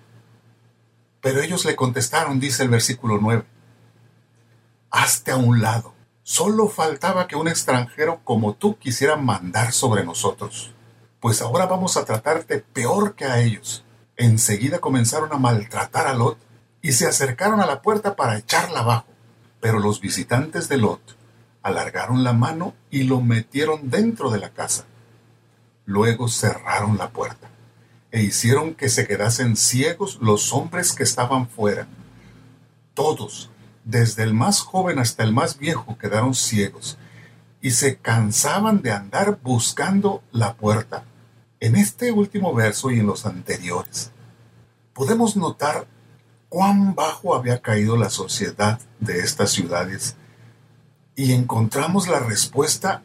[1.21, 3.45] Pero ellos le contestaron, dice el versículo 9,
[4.91, 5.95] hazte a un lado.
[6.25, 10.73] Solo faltaba que un extranjero como tú quisiera mandar sobre nosotros.
[11.21, 13.85] Pues ahora vamos a tratarte peor que a ellos.
[14.17, 16.39] Enseguida comenzaron a maltratar a Lot
[16.81, 19.07] y se acercaron a la puerta para echarla abajo.
[19.61, 21.17] Pero los visitantes de Lot
[21.63, 24.85] alargaron la mano y lo metieron dentro de la casa.
[25.93, 27.51] Luego cerraron la puerta
[28.13, 31.87] e hicieron que se quedasen ciegos los hombres que estaban fuera.
[32.95, 33.51] Todos,
[33.85, 36.97] desde el más joven hasta el más viejo, quedaron ciegos
[37.61, 41.05] y se cansaban de andar buscando la puerta.
[41.61, 44.13] En este último verso y en los anteriores,
[44.95, 45.87] podemos notar
[46.49, 50.17] cuán bajo había caído la sociedad de estas ciudades
[51.17, 53.03] y encontramos la respuesta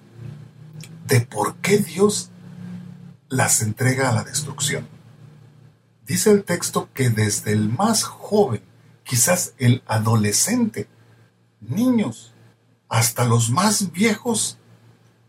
[1.06, 2.32] de por qué Dios
[3.30, 4.88] las entrega a la destrucción.
[6.06, 8.64] Dice el texto que desde el más joven,
[9.04, 10.88] quizás el adolescente,
[11.60, 12.34] niños,
[12.90, 14.58] hasta los más viejos,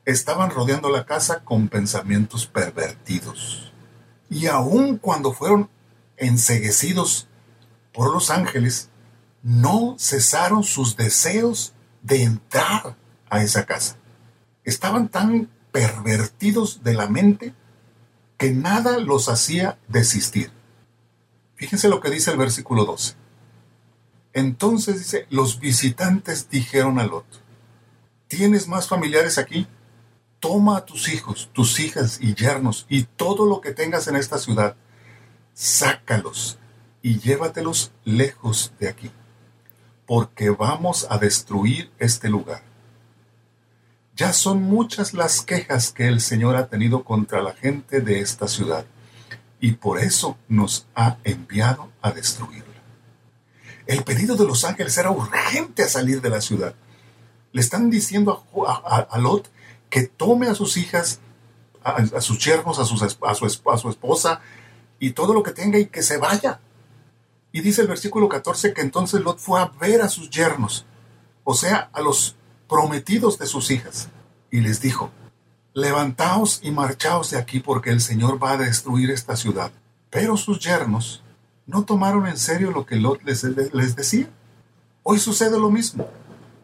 [0.05, 3.73] estaban rodeando la casa con pensamientos pervertidos.
[4.31, 5.69] Y aun cuando fueron
[6.17, 7.27] enseguecidos
[7.93, 8.89] por los ángeles,
[9.43, 11.73] no cesaron sus deseos
[12.03, 12.97] de entrar
[13.29, 13.97] a esa casa.
[14.65, 17.55] Estaban tan pervertidos de la mente
[18.39, 20.51] que nada los hacía desistir.
[21.57, 23.15] Fíjense lo que dice el versículo 12.
[24.33, 27.27] Entonces dice, los visitantes dijeron a Lot,
[28.29, 29.67] ¿tienes más familiares aquí?
[30.39, 34.39] Toma a tus hijos, tus hijas y yernos y todo lo que tengas en esta
[34.39, 34.77] ciudad,
[35.53, 36.59] sácalos
[37.03, 39.11] y llévatelos lejos de aquí,
[40.07, 42.68] porque vamos a destruir este lugar.
[44.19, 48.49] Ya son muchas las quejas que el Señor ha tenido contra la gente de esta
[48.49, 48.85] ciudad,
[49.61, 52.65] y por eso nos ha enviado a destruirla.
[53.87, 56.75] El pedido de los ángeles era urgente a salir de la ciudad.
[57.53, 59.53] Le están diciendo a, Lot
[59.89, 61.21] que tome a sus hijas,
[61.85, 64.41] a, sus yernos, a, su, a su esposa
[64.99, 66.59] y todo lo que tenga y que se vaya.
[67.53, 70.87] Y dice el versículo 14 que entonces Lot fue a ver a sus yernos,
[71.45, 72.35] o sea, a los
[72.69, 74.09] prometidos de sus hijas,
[74.51, 75.11] y les dijo,
[75.75, 79.73] levantaos y marchaos de aquí porque el Señor va a destruir esta ciudad.
[80.11, 81.23] Pero sus yernos
[81.67, 84.29] no tomaron en serio lo que Lot les, les decía.
[85.03, 86.09] Hoy sucede lo mismo.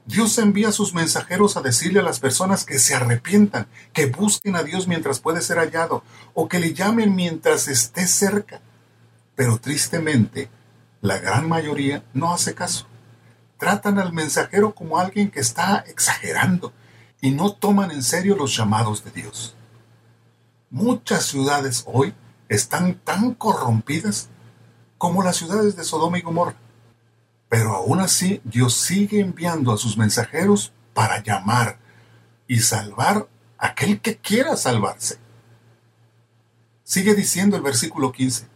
[0.06, 4.62] Dios envía sus mensajeros a decirle a las personas que se arrepientan, que busquen a
[4.62, 6.02] Dios mientras puede ser hallado,
[6.34, 8.60] o que le llamen mientras esté cerca.
[9.34, 10.50] Pero tristemente,
[11.00, 12.86] la gran mayoría no hace caso.
[13.58, 16.72] Tratan al mensajero como alguien que está exagerando
[17.20, 19.54] y no toman en serio los llamados de Dios.
[20.70, 22.14] Muchas ciudades hoy
[22.48, 24.28] están tan corrompidas
[24.98, 26.56] como las ciudades de Sodoma y Gomorra.
[27.48, 31.78] Pero aún así Dios sigue enviando a sus mensajeros para llamar
[32.48, 33.28] y salvar
[33.58, 35.18] a aquel que quiera salvarse.
[36.82, 38.46] Sigue diciendo el versículo 15,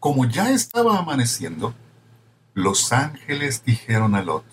[0.00, 1.74] como ya estaba amaneciendo,
[2.58, 4.44] los ángeles dijeron a Lot,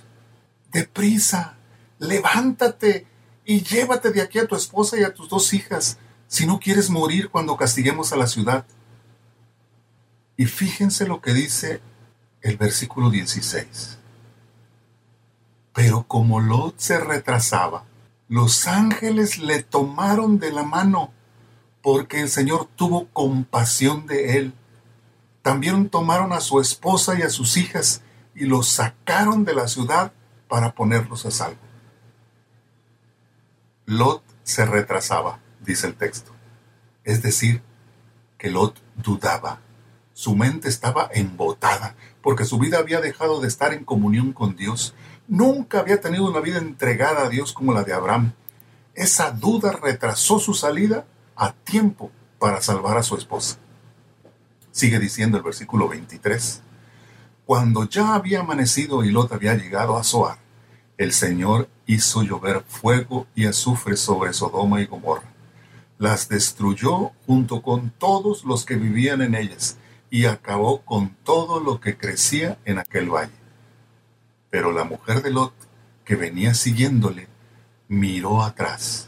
[0.71, 1.57] deprisa,
[1.97, 3.07] levántate
[3.43, 5.97] y llévate de aquí a tu esposa y a tus dos hijas,
[6.27, 8.65] si no quieres morir cuando castiguemos a la ciudad.
[10.37, 11.81] Y fíjense lo que dice
[12.41, 13.97] el versículo 16.
[15.73, 17.85] Pero como Lot se retrasaba,
[18.27, 21.11] los ángeles le tomaron de la mano,
[21.81, 24.53] porque el Señor tuvo compasión de él.
[25.45, 28.01] También tomaron a su esposa y a sus hijas
[28.33, 30.11] y los sacaron de la ciudad
[30.47, 31.59] para ponerlos a salvo.
[33.85, 36.31] Lot se retrasaba, dice el texto.
[37.03, 37.61] Es decir,
[38.39, 39.59] que Lot dudaba.
[40.13, 44.95] Su mente estaba embotada porque su vida había dejado de estar en comunión con Dios.
[45.27, 48.33] Nunca había tenido una vida entregada a Dios como la de Abraham.
[48.95, 53.59] Esa duda retrasó su salida a tiempo para salvar a su esposa.
[54.75, 56.61] Sigue diciendo el versículo 23.
[57.45, 60.37] Cuando ya había amanecido y Lot había llegado a Zoar,
[60.97, 65.31] el Señor hizo llover fuego y azufre sobre Sodoma y Gomorra.
[65.97, 69.77] Las destruyó junto con todos los que vivían en ellas
[70.09, 73.31] y acabó con todo lo que crecía en aquel valle.
[74.49, 75.53] Pero la mujer de Lot,
[76.03, 77.29] que venía siguiéndole,
[77.87, 79.07] miró atrás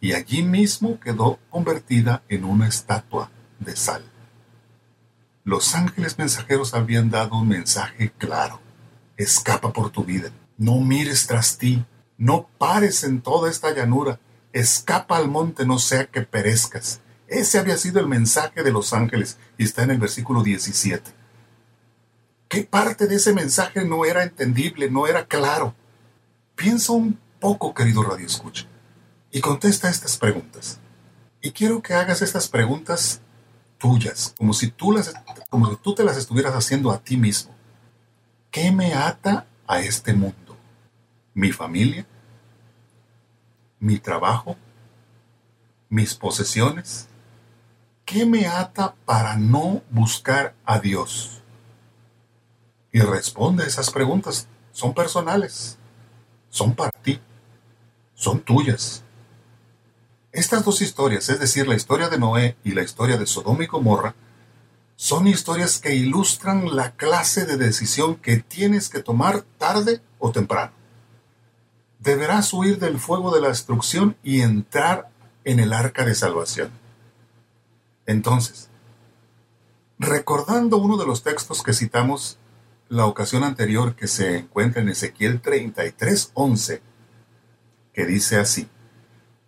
[0.00, 4.04] y allí mismo quedó convertida en una estatua de sal.
[5.44, 8.60] Los ángeles mensajeros habían dado un mensaje claro.
[9.16, 10.30] Escapa por tu vida.
[10.58, 11.84] No mires tras ti.
[12.18, 14.20] No pares en toda esta llanura.
[14.52, 17.00] Escapa al monte, no sea que perezcas.
[17.28, 21.12] Ese había sido el mensaje de los ángeles y está en el versículo 17.
[22.48, 25.74] ¿Qué parte de ese mensaje no era entendible, no era claro?
[26.56, 28.66] Piensa un poco, querido Radio Escucha,
[29.30, 30.80] y contesta estas preguntas.
[31.40, 33.20] Y quiero que hagas estas preguntas
[33.80, 35.12] tuyas, como si tú, las,
[35.48, 37.52] como si tú te las estuvieras haciendo a ti mismo.
[38.52, 40.56] ¿Qué me ata a este mundo?
[41.34, 42.06] ¿Mi familia?
[43.80, 44.56] ¿Mi trabajo?
[45.88, 47.08] ¿Mis posesiones?
[48.04, 51.42] ¿Qué me ata para no buscar a Dios?
[52.92, 54.46] Y responde esas preguntas.
[54.72, 55.78] Son personales.
[56.50, 57.20] Son para ti.
[58.14, 59.02] Son tuyas.
[60.32, 63.66] Estas dos historias, es decir, la historia de Noé y la historia de Sodoma y
[63.66, 64.14] Gomorra,
[64.96, 70.72] Son historias que ilustran la clase de decisión que tienes que tomar tarde o temprano.
[72.00, 75.08] Deberás huir del fuego de la destrucción y entrar
[75.44, 76.70] en el arca de salvación.
[78.04, 78.68] Entonces,
[79.98, 82.38] recordando uno de los textos que citamos
[82.90, 86.82] la ocasión anterior que se encuentra en Ezequiel 33:11,
[87.94, 88.68] que dice así,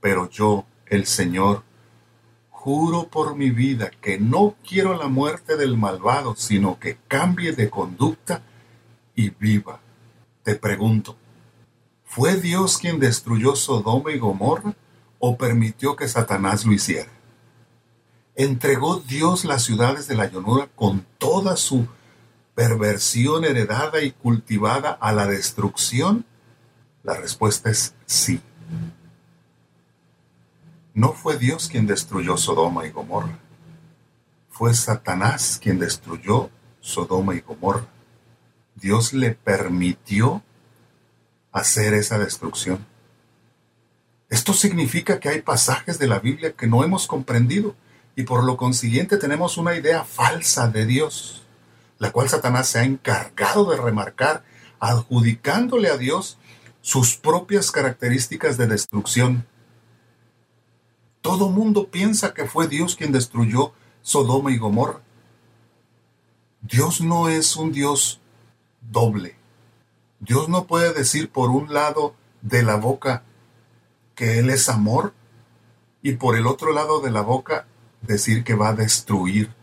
[0.01, 1.63] pero yo, el Señor,
[2.51, 7.71] juro por mi vida que no quiero la muerte del malvado, sino que cambie de
[7.71, 8.43] conducta
[9.15, 9.81] y viva.
[10.43, 11.17] Te pregunto,
[12.05, 14.75] ¿fue Dios quien destruyó Sodoma y Gomorra
[15.19, 17.11] o permitió que Satanás lo hiciera?
[18.35, 21.87] ¿Entregó Dios las ciudades de la llanura con toda su
[22.55, 26.27] perversión heredada y cultivada a la destrucción?
[27.03, 28.43] La respuesta es sí.
[30.95, 33.39] No fue Dios quien destruyó Sodoma y Gomorra.
[34.51, 37.87] Fue Satanás quien destruyó Sodoma y Gomorra.
[38.75, 40.43] Dios le permitió
[41.51, 42.87] hacer esa destrucción.
[44.29, 47.75] Esto significa que hay pasajes de la Biblia que no hemos comprendido
[48.17, 51.43] y por lo consiguiente tenemos una idea falsa de Dios,
[51.99, 54.45] la cual Satanás se ha encargado de remarcar,
[54.81, 56.39] adjudicándole a Dios
[56.81, 59.47] sus propias características de destrucción.
[61.23, 65.01] Todo mundo piensa que fue Dios quien destruyó Sodoma y Gomorra.
[66.61, 68.21] Dios no es un Dios
[68.81, 69.37] doble.
[70.21, 73.23] Dios no puede decir por un lado de la boca
[74.15, 75.15] que Él es amor
[76.03, 77.67] y por el otro lado de la boca
[78.03, 79.55] decir que va a destruir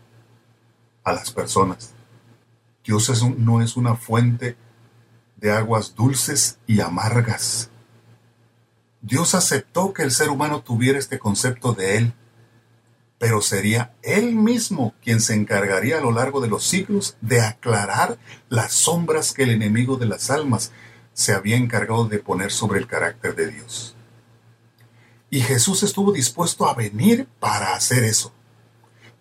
[1.04, 1.92] a las personas.
[2.84, 4.56] Dios no es una fuente
[5.36, 7.70] de aguas dulces y amargas.
[9.02, 12.12] Dios aceptó que el ser humano tuviera este concepto de Él,
[13.18, 18.18] pero sería Él mismo quien se encargaría a lo largo de los siglos de aclarar
[18.48, 20.72] las sombras que el enemigo de las almas
[21.12, 23.94] se había encargado de poner sobre el carácter de Dios.
[25.30, 28.32] Y Jesús estuvo dispuesto a venir para hacer eso,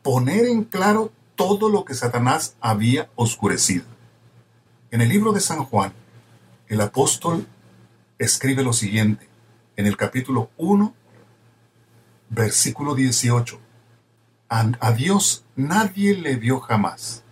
[0.01, 3.85] poner en claro todo lo que Satanás había oscurecido.
[4.91, 5.93] En el libro de San Juan,
[6.67, 7.47] el apóstol
[8.17, 9.28] escribe lo siguiente,
[9.79, 10.93] en el capítulo 1,
[12.29, 13.61] versículo 18.
[14.49, 17.23] A, a Dios nadie le vio jamás.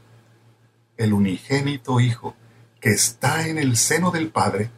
[0.96, 2.38] El unigénito Hijo
[2.80, 4.72] que está en el seno del Padre,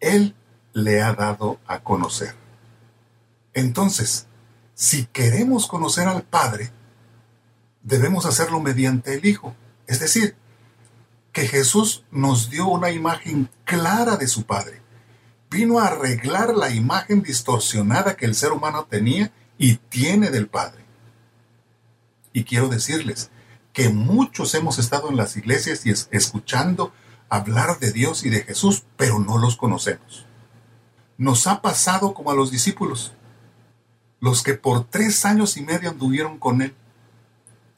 [0.00, 0.34] Él
[0.74, 2.34] le ha dado a conocer.
[3.54, 4.26] Entonces,
[4.74, 6.72] si queremos conocer al Padre,
[7.82, 9.56] debemos hacerlo mediante el Hijo.
[9.86, 10.36] Es decir,
[11.32, 14.81] que Jesús nos dio una imagen clara de su Padre.
[15.52, 20.82] Vino a arreglar la imagen distorsionada que el ser humano tenía y tiene del Padre.
[22.32, 23.30] Y quiero decirles
[23.72, 26.92] que muchos hemos estado en las iglesias y es- escuchando
[27.28, 30.26] hablar de Dios y de Jesús, pero no los conocemos.
[31.18, 33.12] Nos ha pasado como a los discípulos,
[34.20, 36.74] los que por tres años y medio anduvieron con Él.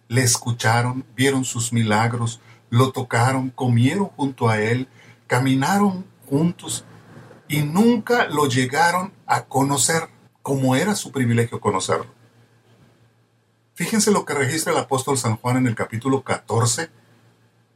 [0.08, 4.88] Le escucharon, vieron sus milagros, lo tocaron, comieron junto a Él,
[5.26, 6.84] caminaron juntos
[7.48, 10.08] y nunca lo llegaron a conocer
[10.42, 12.12] como era su privilegio conocerlo.
[13.74, 16.90] Fíjense lo que registra el apóstol San Juan en el capítulo 14,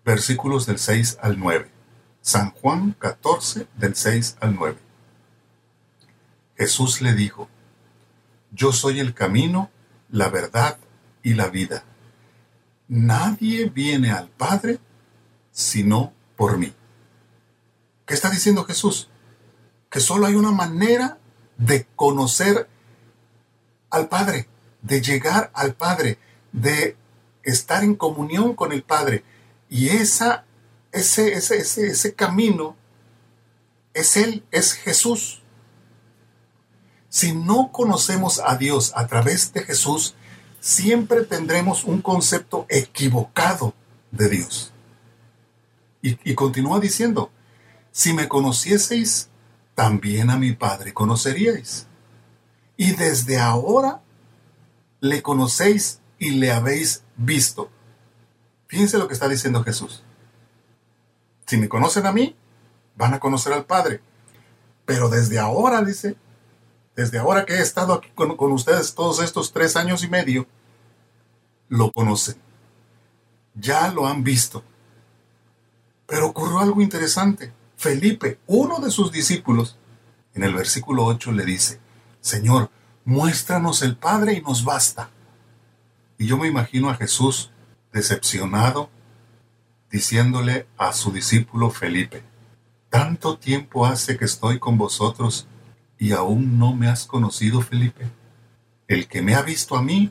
[0.04, 1.70] versículos del 6 al 9.
[2.20, 4.78] San Juan 14, del 6 al 9.
[6.56, 7.48] Jesús le dijo,
[8.52, 9.70] Yo soy el camino,
[10.10, 10.78] la verdad
[11.22, 11.84] y la vida.
[12.86, 14.78] Nadie viene al Padre
[15.50, 16.72] sino por mí.
[18.06, 19.08] ¿Qué está diciendo Jesús?
[19.90, 21.18] Que solo hay una manera
[21.56, 22.68] de conocer
[23.90, 24.48] al Padre,
[24.82, 26.18] de llegar al Padre,
[26.52, 26.96] de
[27.42, 29.24] estar en comunión con el Padre.
[29.68, 30.44] Y esa,
[30.92, 32.76] ese, ese, ese, camino
[33.94, 35.42] es Él, es Jesús.
[37.08, 40.14] Si no conocemos a Dios a través de Jesús,
[40.60, 43.74] siempre tendremos un concepto equivocado
[44.10, 44.72] de Dios.
[46.02, 47.30] Y, y continúa diciendo,
[47.90, 49.28] si me conocieseis,
[49.78, 51.86] también a mi Padre conoceríais.
[52.76, 54.02] Y desde ahora
[54.98, 57.70] le conocéis y le habéis visto.
[58.66, 60.02] Fíjense lo que está diciendo Jesús.
[61.46, 62.34] Si me conocen a mí,
[62.96, 64.00] van a conocer al Padre.
[64.84, 66.16] Pero desde ahora, dice,
[66.96, 70.48] desde ahora que he estado aquí con, con ustedes todos estos tres años y medio,
[71.68, 72.34] lo conocen.
[73.54, 74.64] Ya lo han visto.
[76.08, 77.52] Pero ocurrió algo interesante.
[77.78, 79.78] Felipe, uno de sus discípulos,
[80.34, 81.78] en el versículo 8 le dice,
[82.20, 82.72] Señor,
[83.04, 85.10] muéstranos el Padre y nos basta.
[86.18, 87.52] Y yo me imagino a Jesús
[87.92, 88.90] decepcionado,
[89.92, 92.24] diciéndole a su discípulo Felipe,
[92.90, 95.46] ¿tanto tiempo hace que estoy con vosotros
[96.00, 98.10] y aún no me has conocido, Felipe?
[98.88, 100.10] El que me ha visto a mí,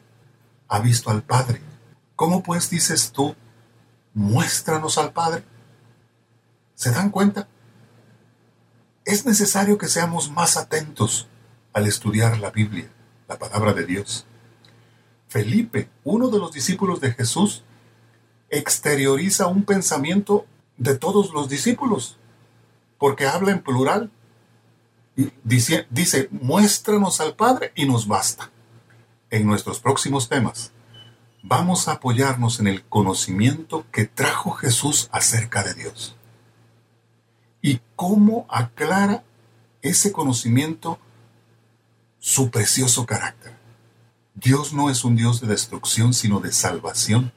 [0.70, 1.60] ha visto al Padre.
[2.16, 3.36] ¿Cómo pues dices tú,
[4.14, 5.44] muéstranos al Padre?
[6.74, 7.50] ¿Se dan cuenta?
[9.08, 11.30] Es necesario que seamos más atentos
[11.72, 12.92] al estudiar la Biblia,
[13.30, 14.26] la palabra de Dios.
[15.30, 17.64] Felipe, uno de los discípulos de Jesús,
[18.50, 20.46] exterioriza un pensamiento
[20.76, 22.18] de todos los discípulos,
[22.98, 24.12] porque habla en plural.
[25.42, 28.52] Dice, dice, muéstranos al Padre y nos basta.
[29.30, 30.74] En nuestros próximos temas,
[31.44, 36.18] vamos a apoyarnos en el conocimiento que trajo Jesús acerca de Dios.
[37.62, 39.24] Y cómo aclara
[39.82, 41.00] ese conocimiento
[42.20, 43.58] su precioso carácter.
[44.36, 47.32] Dios no es un Dios de destrucción, sino de salvación.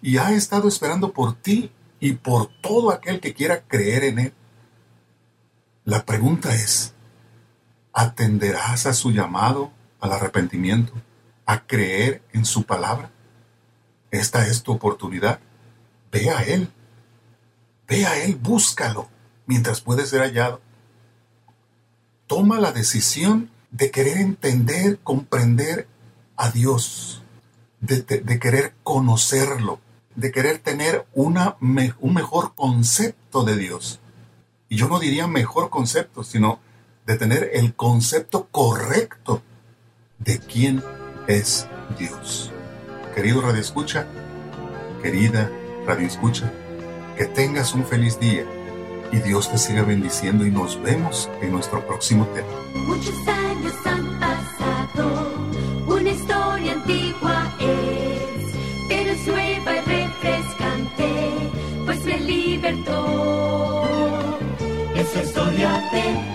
[0.00, 1.70] Y ha estado esperando por ti
[2.00, 4.34] y por todo aquel que quiera creer en Él.
[5.84, 6.94] La pregunta es,
[7.92, 9.70] ¿atenderás a su llamado
[10.00, 10.92] al arrepentimiento,
[11.46, 13.12] a creer en su palabra?
[14.10, 15.38] Esta es tu oportunidad.
[16.10, 16.68] Ve a Él.
[17.88, 19.08] Ve a Él, búscalo
[19.46, 20.60] mientras puede ser hallado.
[22.26, 25.86] Toma la decisión de querer entender, comprender
[26.36, 27.22] a Dios,
[27.80, 28.04] de,
[28.38, 29.80] querer conocerlo,
[30.14, 34.00] de querer tener una, un mejor concepto de Dios.
[34.68, 36.60] Y yo no diría mejor concepto, sino
[37.06, 39.42] de tener el concepto correcto
[40.18, 40.82] de quién
[41.26, 41.66] es
[41.98, 42.50] Dios.
[43.14, 44.06] Querido Radio Escucha,
[45.02, 45.50] querida
[45.86, 46.50] Radio Escucha,
[47.22, 48.44] que tengas un feliz día
[49.12, 52.48] y Dios te siga bendiciendo y nos vemos en nuestro próximo tema.
[52.74, 55.32] Muchos años han pasado,
[55.86, 58.56] una historia antigua es,
[58.88, 61.30] pero es nueva y refrescante,
[61.84, 63.84] pues me libertó.
[64.96, 66.31] Es la historia de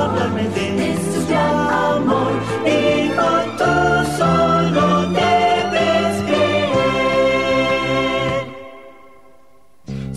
[0.00, 2.32] Hablarme de su amor,
[2.64, 3.28] dijo
[3.58, 3.72] tú
[4.18, 6.70] solo debes creer.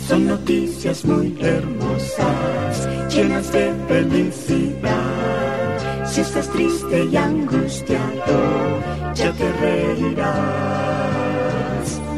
[0.07, 5.03] Son noticias muy hermosas, llenas de felicidad.
[6.05, 8.37] Si estás triste y angustiado,
[9.15, 10.33] ya te reirás.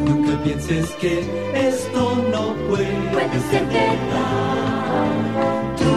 [0.05, 1.13] Nunca pienses que
[1.55, 2.01] esto
[2.31, 5.07] no puede, Puede ser verdad,
[5.77, 5.91] tú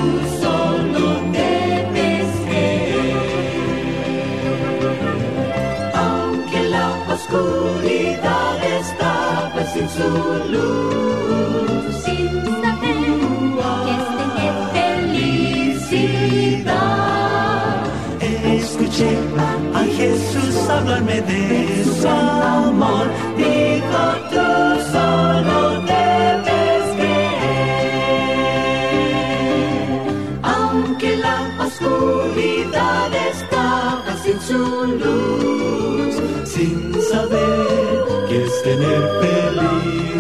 [9.79, 10.09] sin su
[10.53, 12.31] luz, sin
[12.63, 12.99] saber
[13.85, 14.57] que es tener
[15.73, 16.25] felicidad.
[18.59, 19.11] Escuché
[19.75, 23.07] a Jesús hablarme de su amor.
[23.37, 24.47] Dijo tú
[24.93, 25.57] solo
[25.93, 27.99] debes creer.
[30.43, 34.63] Aunque la oscuridad estaba sin su
[35.03, 36.15] luz,
[36.45, 36.77] Sin
[37.11, 37.68] saber
[38.63, 40.19] tener felicidad.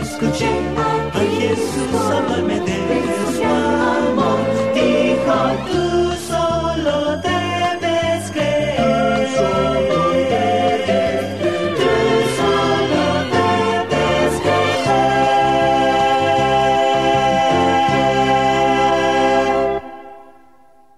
[0.00, 2.45] Escuché a Jesús hablarme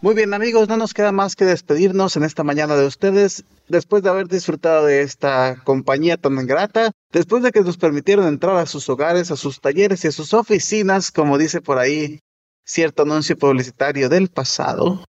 [0.09, 4.03] Muy bien amigos, no nos queda más que despedirnos en esta mañana de ustedes, después
[4.03, 8.65] de haber disfrutado de esta compañía tan grata, después de que nos permitieron entrar a
[8.65, 12.21] sus hogares, a sus talleres y a sus oficinas, como dice por ahí
[12.65, 15.05] cierto anuncio publicitario del pasado.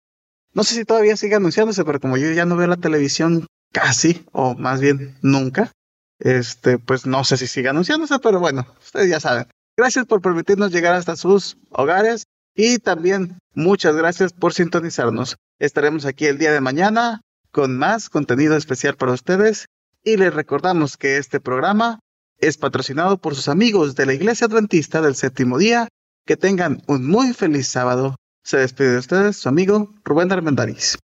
[0.53, 4.27] No sé si todavía sigue anunciándose, pero como yo ya no veo la televisión casi,
[4.33, 5.71] o más bien nunca,
[6.19, 9.47] este, pues no sé si sigue anunciándose, pero bueno, ustedes ya saben.
[9.77, 12.25] Gracias por permitirnos llegar hasta sus hogares
[12.59, 15.37] y también muchas gracias por sintonizarnos.
[15.61, 17.21] Estaremos aquí el día de mañana
[17.53, 19.67] con más contenido especial para ustedes
[20.03, 22.01] y les recordamos que este programa
[22.39, 25.87] es patrocinado por sus amigos de la Iglesia Adventista del Séptimo Día.
[26.27, 28.17] Que tengan un muy feliz sábado.
[28.43, 30.99] Se despide de ustedes su amigo Rubén Armendariz.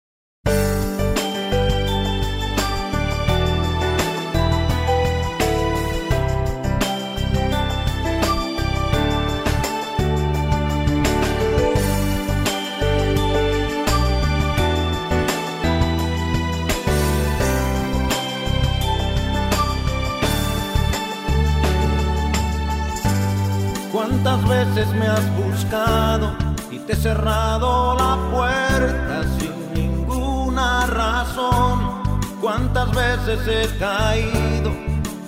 [24.42, 26.32] ¿Cuántas veces me has buscado
[26.70, 32.02] y te he cerrado la puerta sin ninguna razón?
[32.40, 34.72] ¿Cuántas veces he caído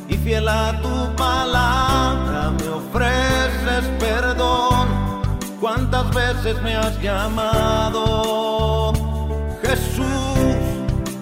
[0.09, 4.89] y fiel a tu palabra me ofreces perdón?
[5.61, 8.93] ¿Cuántas veces me has llamado
[9.63, 10.07] Jesús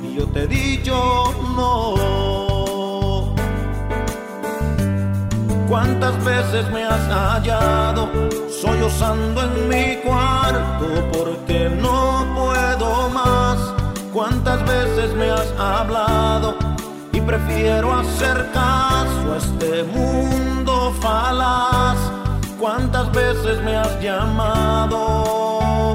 [0.02, 0.94] y yo te he dicho
[1.56, 2.31] no?
[5.72, 8.10] Cuántas veces me has hallado
[8.60, 13.58] sollozando en mi cuarto porque no puedo más.
[14.12, 16.56] Cuántas veces me has hablado
[17.10, 21.96] y prefiero hacer caso a este mundo falaz.
[22.60, 25.94] Cuántas veces me has llamado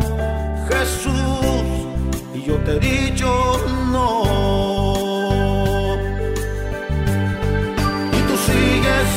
[0.69, 1.85] Jesús
[2.33, 4.76] y yo te he dicho no.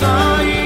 [0.00, 0.59] Sigues ahí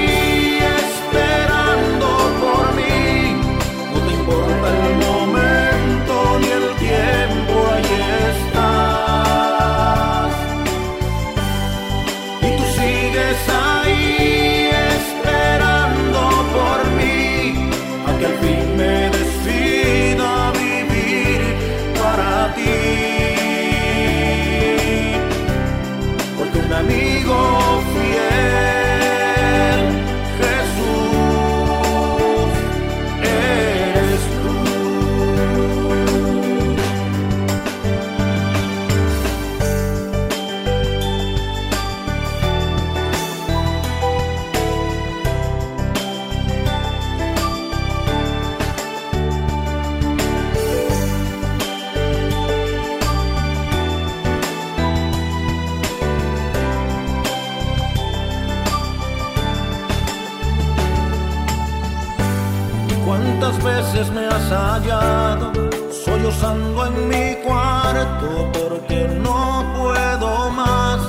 [64.45, 65.51] has hallado
[65.91, 70.99] sollozando en mi cuarto porque no puedo más.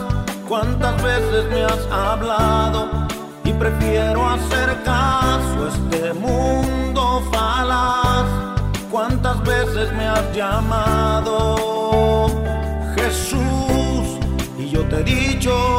[0.48, 2.88] Cuántas veces me has hablado
[3.44, 8.26] y prefiero hacer caso a este mundo falaz.
[8.90, 11.56] Cuántas veces me has llamado
[12.96, 14.18] Jesús
[14.58, 15.75] y yo te he dicho